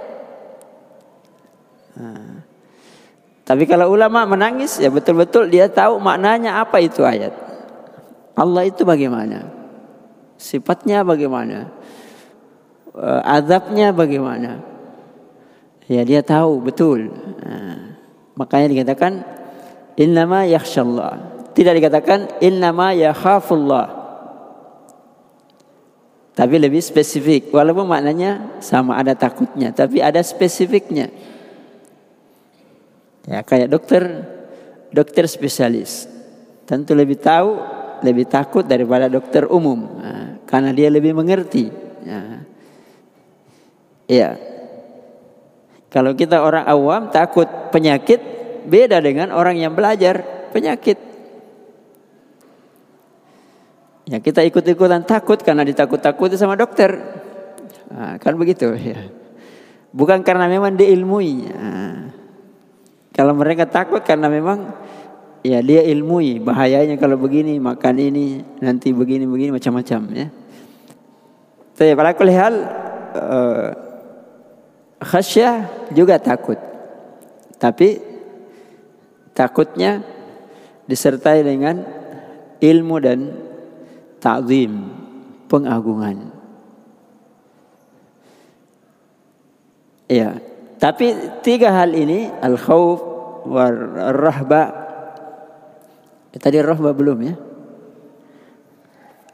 Tapi 3.48 3.64
kalau 3.64 3.96
ulama 3.96 4.28
menangis, 4.28 4.76
ya 4.76 4.92
betul-betul 4.92 5.48
dia 5.48 5.72
tahu 5.72 6.04
maknanya 6.04 6.60
apa 6.60 6.84
itu 6.84 7.08
ayat. 7.08 7.32
Allah 8.36 8.68
itu 8.68 8.84
bagaimana? 8.84 9.48
Sifatnya 10.36 11.08
bagaimana? 11.08 11.72
Eh, 12.92 13.22
azabnya 13.24 13.96
bagaimana? 13.96 14.60
Ya 15.88 16.04
dia 16.04 16.20
tahu 16.20 16.60
betul. 16.60 17.08
Nah, 17.40 17.96
makanya 18.36 18.68
dikatakan 18.76 19.24
innama 19.96 20.44
yakhshallah. 20.44 21.40
Tidak 21.56 21.74
dikatakan 21.74 22.44
innama 22.44 22.92
yakhafullah. 22.92 23.88
Tapi 26.38 26.56
lebih 26.62 26.84
spesifik. 26.86 27.50
Walaupun 27.50 27.90
maknanya 27.90 28.62
sama 28.62 29.00
ada 29.00 29.18
takutnya. 29.18 29.74
Tapi 29.74 30.04
ada 30.04 30.22
spesifiknya. 30.22 31.10
Ya 33.28 33.44
kayak 33.44 33.68
dokter, 33.68 34.24
dokter 34.90 35.28
spesialis. 35.28 36.08
Tentu 36.64 36.96
lebih 36.96 37.20
tahu, 37.20 37.60
lebih 38.02 38.24
takut 38.24 38.64
daripada 38.64 39.12
dokter 39.12 39.44
umum. 39.52 40.00
Nah, 40.00 40.40
karena 40.48 40.72
dia 40.72 40.88
lebih 40.88 41.12
mengerti. 41.12 41.68
Ya. 42.08 42.22
ya. 44.08 44.30
Kalau 45.92 46.16
kita 46.16 46.40
orang 46.40 46.64
awam 46.68 47.12
takut 47.12 47.48
penyakit, 47.72 48.20
beda 48.68 49.04
dengan 49.04 49.36
orang 49.36 49.60
yang 49.60 49.76
belajar 49.76 50.24
penyakit. 50.56 51.00
Ya 54.08 54.24
kita 54.24 54.40
ikut-ikutan 54.48 55.04
takut 55.04 55.44
karena 55.44 55.68
ditakut-takuti 55.68 56.40
sama 56.40 56.56
dokter. 56.56 56.96
Nah, 57.92 58.16
kan 58.24 58.40
begitu 58.40 58.72
ya. 58.72 59.12
Bukan 59.92 60.24
karena 60.24 60.48
memang 60.48 60.80
diilmui. 60.80 61.44
Nah, 61.52 62.17
kalau 63.18 63.34
mereka 63.34 63.66
takut 63.66 64.06
karena 64.06 64.30
memang 64.30 64.78
ya 65.42 65.58
dia 65.66 65.82
ilmui 65.82 66.38
bahayanya 66.38 67.02
kalau 67.02 67.18
begini 67.18 67.58
makan 67.58 67.98
ini 67.98 68.46
nanti 68.62 68.94
begini 68.94 69.26
begini 69.26 69.58
macam-macam 69.58 70.02
ya. 70.14 70.28
Tapi 71.74 71.94
pada 71.98 72.14
hal 72.14 72.54
uh, 73.18 73.70
khasyah 75.02 75.90
juga 75.98 76.22
takut. 76.22 76.58
Tapi 77.58 77.98
takutnya 79.34 80.06
disertai 80.86 81.42
dengan 81.42 81.82
ilmu 82.62 82.96
dan 83.02 83.20
ta'zim, 84.22 84.74
pengagungan. 85.50 86.34
Ya, 90.08 90.40
tapi 90.78 91.40
tiga 91.42 91.74
hal 91.74 91.94
ini 91.98 92.30
al-khauf 92.42 93.02
war 93.50 93.74
rahba 94.14 94.88
tadi 96.38 96.62
rahba 96.62 96.94
belum 96.94 97.20
ya? 97.26 97.36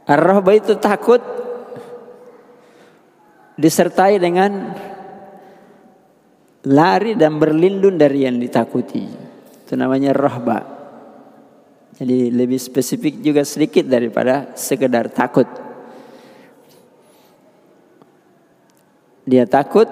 Ar-rahba 0.03 0.51
itu 0.51 0.75
takut 0.79 1.23
disertai 3.55 4.19
dengan 4.19 4.75
lari 6.67 7.15
dan 7.15 7.39
berlindung 7.39 7.95
dari 7.95 8.27
yang 8.27 8.35
ditakuti. 8.35 9.03
Itu 9.63 9.79
namanya 9.79 10.11
rahba. 10.11 10.59
Jadi 11.93 12.33
lebih 12.33 12.59
spesifik 12.59 13.23
juga 13.23 13.47
sedikit 13.47 13.87
daripada 13.87 14.51
sekedar 14.57 15.07
takut. 15.13 15.47
Dia 19.23 19.47
takut 19.47 19.87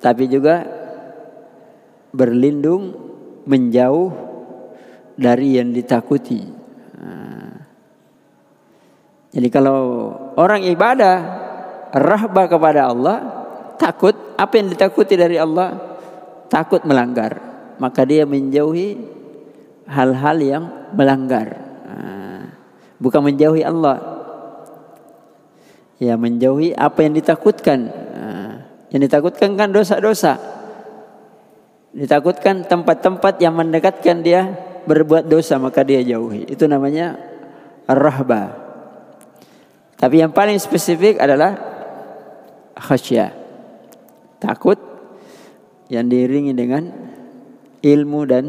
tapi 0.00 0.26
juga 0.26 0.64
berlindung 2.10 2.96
menjauh 3.46 4.10
dari 5.14 5.60
yang 5.60 5.70
ditakuti. 5.70 6.60
Jadi 9.30 9.46
kalau 9.46 10.10
orang 10.34 10.66
ibadah 10.66 11.16
rahba 11.94 12.50
kepada 12.50 12.90
Allah, 12.90 13.18
takut 13.78 14.14
apa 14.34 14.58
yang 14.58 14.74
ditakuti 14.74 15.14
dari 15.14 15.38
Allah, 15.38 15.98
takut 16.50 16.82
melanggar, 16.82 17.38
maka 17.78 18.02
dia 18.02 18.26
menjauhi 18.26 18.98
hal-hal 19.86 20.36
yang 20.42 20.64
melanggar. 20.98 21.46
Ah, 21.86 22.42
bukan 22.98 23.30
menjauhi 23.30 23.62
Allah. 23.62 24.18
Ya 26.02 26.18
menjauhi 26.18 26.74
apa 26.74 27.06
yang 27.06 27.14
ditakutkan. 27.14 28.09
Yang 28.90 29.00
ditakutkan 29.10 29.54
kan 29.54 29.70
dosa-dosa. 29.70 30.38
Ditakutkan 31.90 32.66
tempat-tempat 32.66 33.42
yang 33.42 33.54
mendekatkan 33.58 34.22
dia 34.22 34.54
berbuat 34.86 35.26
dosa 35.26 35.58
maka 35.58 35.82
dia 35.82 36.02
jauhi. 36.02 36.46
Itu 36.46 36.66
namanya 36.66 37.18
rahba. 37.86 38.54
Tapi 39.98 40.22
yang 40.22 40.32
paling 40.32 40.58
spesifik 40.58 41.20
adalah 41.20 41.54
khasyah. 42.78 43.30
Takut 44.40 44.80
yang 45.92 46.08
diiringi 46.08 46.56
dengan 46.56 46.88
ilmu 47.84 48.20
dan 48.24 48.44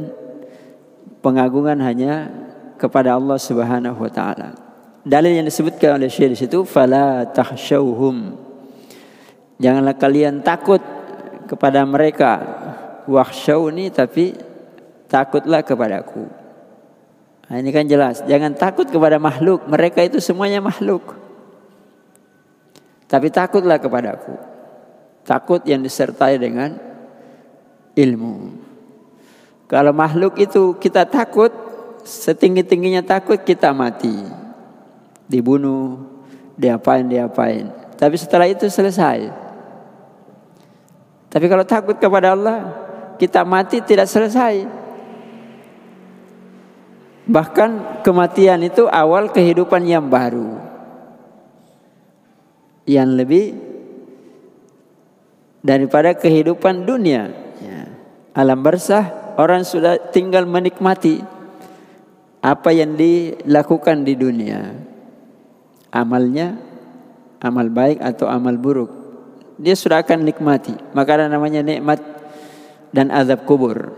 pengagungan 1.19 1.81
hanya 1.83 2.31
kepada 2.79 3.19
Allah 3.19 3.37
Subhanahu 3.37 3.99
wa 3.99 4.11
taala. 4.11 4.55
Dalil 5.01 5.41
yang 5.41 5.47
disebutkan 5.49 5.97
oleh 5.97 6.07
Syekh 6.07 6.33
di 6.33 6.37
situ 6.45 6.61
fala 6.63 7.25
tahsyauhum. 7.29 8.37
Janganlah 9.61 9.93
kalian 9.93 10.41
takut 10.41 10.81
kepada 11.45 11.85
mereka. 11.85 12.41
Wahsyauni 13.05 13.93
tapi 13.93 14.33
takutlah 15.05 15.61
kepadaku. 15.61 16.25
Nah, 17.51 17.59
ini 17.59 17.69
kan 17.69 17.85
jelas, 17.85 18.23
jangan 18.25 18.55
takut 18.57 18.87
kepada 18.87 19.21
makhluk. 19.21 19.67
Mereka 19.67 20.07
itu 20.07 20.17
semuanya 20.23 20.63
makhluk. 20.63 21.13
Tapi 23.11 23.27
takutlah 23.27 23.75
kepadaku. 23.77 24.33
Takut 25.27 25.61
yang 25.67 25.83
disertai 25.83 26.39
dengan 26.39 26.79
ilmu. 27.93 28.55
Kalau 29.67 29.91
makhluk 29.91 30.39
itu 30.39 30.79
kita 30.79 31.03
takut, 31.05 31.51
setinggi-tingginya 32.07 33.03
takut 33.03 33.43
kita 33.43 33.75
mati. 33.75 34.15
Dibunuh, 35.27 35.99
diapain, 36.55 37.03
diapain. 37.03 37.67
Tapi 37.99 38.15
setelah 38.15 38.47
itu 38.47 38.71
selesai. 38.71 39.50
Tapi 41.31 41.45
kalau 41.47 41.63
takut 41.63 41.95
kepada 41.95 42.35
Allah, 42.35 42.75
kita 43.15 43.47
mati 43.47 43.79
tidak 43.79 44.11
selesai. 44.11 44.67
Bahkan 47.31 48.03
kematian 48.03 48.59
itu 48.67 48.83
awal 48.91 49.31
kehidupan 49.31 49.87
yang 49.87 50.11
baru. 50.11 50.59
Yang 52.83 53.09
lebih 53.15 53.45
daripada 55.63 56.11
kehidupan 56.11 56.83
dunia. 56.83 57.31
Ya. 57.63 57.87
Alam 58.35 58.59
bersah 58.59 59.33
orang 59.39 59.63
sudah 59.63 60.11
tinggal 60.11 60.43
menikmati 60.43 61.23
apa 62.43 62.75
yang 62.75 62.99
dilakukan 62.99 64.03
di 64.03 64.19
dunia. 64.19 64.75
Amalnya, 65.93 66.59
amal 67.39 67.69
baik 67.71 68.03
atau 68.03 68.27
amal 68.27 68.57
buruk. 68.57 69.00
Dia 69.61 69.77
sudah 69.77 70.01
akan 70.01 70.25
nikmati. 70.25 70.73
Maka 70.97 71.29
namanya 71.29 71.61
nikmat 71.61 72.01
dan 72.89 73.13
azab 73.13 73.45
kubur. 73.45 73.93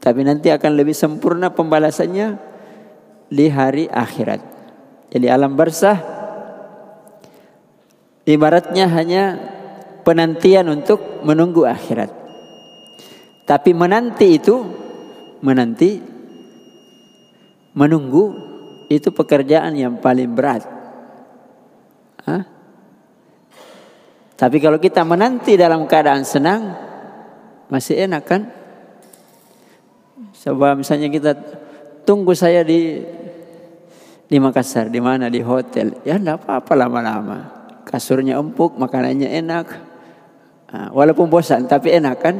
Tapi 0.00 0.24
nanti 0.24 0.48
akan 0.48 0.72
lebih 0.72 0.96
sempurna 0.96 1.52
pembalasannya 1.52 2.40
di 3.28 3.46
hari 3.52 3.84
akhirat. 3.90 4.40
Jadi 5.12 5.26
alam 5.28 5.52
barzah 5.54 5.98
ibaratnya 8.24 8.88
hanya 8.90 9.24
penantian 10.08 10.72
untuk 10.72 11.22
menunggu 11.26 11.68
akhirat. 11.68 12.10
Tapi 13.46 13.70
menanti 13.76 14.40
itu 14.40 14.56
menanti 15.44 16.02
menunggu 17.76 18.34
itu 18.88 19.10
pekerjaan 19.12 19.74
yang 19.76 19.98
paling 19.98 20.30
berat. 20.32 20.62
Hah? 22.26 22.55
Tapi 24.36 24.60
kalau 24.60 24.76
kita 24.76 25.00
menanti 25.00 25.56
dalam 25.56 25.88
keadaan 25.88 26.20
senang, 26.20 26.76
masih 27.72 28.04
enak 28.04 28.22
kan? 28.28 28.42
Coba 30.36 30.76
misalnya 30.76 31.08
kita 31.08 31.32
tunggu 32.04 32.36
saya 32.36 32.60
di 32.60 33.00
di 34.28 34.36
Makassar, 34.36 34.92
di 34.92 35.00
mana 35.00 35.32
di 35.32 35.40
hotel, 35.40 35.96
ya 36.04 36.20
enggak 36.20 36.44
apa-apa 36.44 36.72
lama-lama. 36.76 37.38
Kasurnya 37.88 38.36
empuk, 38.36 38.76
makanannya 38.76 39.30
enak. 39.40 39.66
Nah, 40.66 40.88
walaupun 40.92 41.32
bosan, 41.32 41.64
tapi 41.64 41.96
enak 41.96 42.16
kan? 42.20 42.36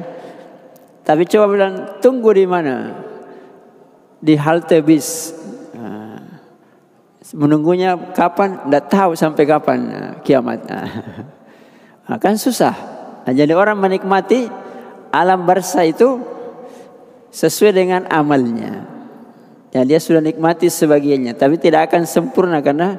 Tapi 1.07 1.23
coba 1.31 1.47
bilang 1.49 1.75
tunggu 2.03 2.35
di 2.35 2.45
mana? 2.45 2.93
Di 4.19 4.35
halte 4.35 4.83
bis. 4.83 5.33
Nah, 5.73 6.19
menunggunya 7.39 7.95
kapan? 8.13 8.67
Tidak 8.67 8.85
tahu 8.91 9.15
sampai 9.15 9.45
kapan 9.47 9.79
nah, 9.87 10.13
kiamat. 10.21 10.61
kan 12.15 12.39
susah. 12.39 12.75
Nah, 13.27 13.35
jadi 13.35 13.51
orang 13.59 13.83
menikmati 13.83 14.47
alam 15.11 15.43
barsa 15.43 15.83
itu 15.83 16.23
sesuai 17.35 17.75
dengan 17.75 18.07
amalnya. 18.07 18.87
Ya, 19.75 19.83
dia 19.83 19.99
sudah 19.99 20.23
nikmati 20.23 20.71
sebagiannya, 20.71 21.35
tapi 21.35 21.59
tidak 21.59 21.91
akan 21.91 22.07
sempurna 22.07 22.63
karena 22.63 22.97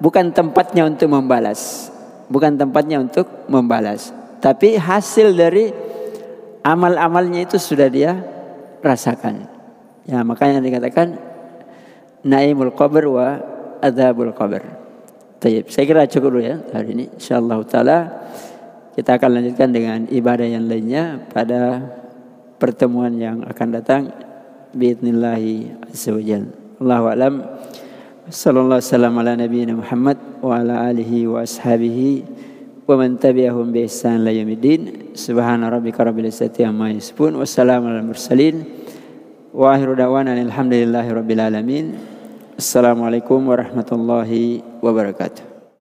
bukan 0.00 0.32
tempatnya 0.32 0.88
untuk 0.88 1.12
membalas. 1.12 1.92
Bukan 2.32 2.56
tempatnya 2.58 2.98
untuk 2.98 3.28
membalas. 3.46 4.10
Tapi 4.42 4.74
hasil 4.74 5.36
dari 5.36 5.70
amal-amalnya 6.66 7.46
itu 7.46 7.60
sudah 7.60 7.86
dia 7.86 8.18
rasakan. 8.82 9.46
Ya, 10.08 10.26
makanya 10.26 10.58
dikatakan 10.58 11.14
naimul 12.26 12.74
qabr 12.74 13.04
wa 13.06 13.38
adzabul 13.78 14.34
qabr. 14.34 14.62
Saya 15.46 15.84
kira 15.86 16.10
cukup 16.10 16.34
dulu 16.34 16.42
ya 16.42 16.58
hari 16.74 16.98
ini. 16.98 17.06
Insyaallah 17.14 17.58
taala 17.70 17.98
kita 18.96 19.20
akan 19.20 19.30
lanjutkan 19.36 19.68
dengan 19.76 20.08
ibadah 20.08 20.48
yang 20.48 20.64
lainnya 20.64 21.20
pada 21.28 21.84
pertemuan 22.56 23.12
yang 23.20 23.44
akan 23.44 23.68
datang 23.76 24.08
biidznillah 24.72 25.36
azza 25.92 26.16
wajal. 26.16 26.48
Allahu 26.80 27.04
a'lam. 27.12 27.34
Sallallahu 28.26 28.80
wasallam 28.80 29.20
ala 29.20 29.36
nabiyina 29.36 29.76
Muhammad 29.76 30.18
wa 30.40 30.58
ala 30.58 30.88
alihi 30.88 31.28
wa 31.28 31.44
ashabihi 31.44 32.24
wa 32.88 32.98
man 32.98 33.20
tabi'ahum 33.20 33.70
bi 33.70 33.84
ihsan 33.84 34.24
ila 34.24 34.32
yaumiddin. 34.32 35.12
Subhana 35.12 35.68
rabbika 35.68 36.00
rabbil 36.00 36.32
izzati 36.32 36.64
amma 36.64 36.88
yasifun 36.88 37.36
wassalamu 37.36 37.92
alal 37.92 38.08
mursalin. 38.08 38.64
Wa 39.52 39.76
akhiru 39.76 39.92
da'wana 39.92 40.32
alhamdulillahi 40.40 41.08
rabbil 41.12 41.42
alamin. 41.44 41.86
Assalamualaikum 42.56 43.44
warahmatullahi 43.44 44.64
wabarakatuh. 44.80 45.55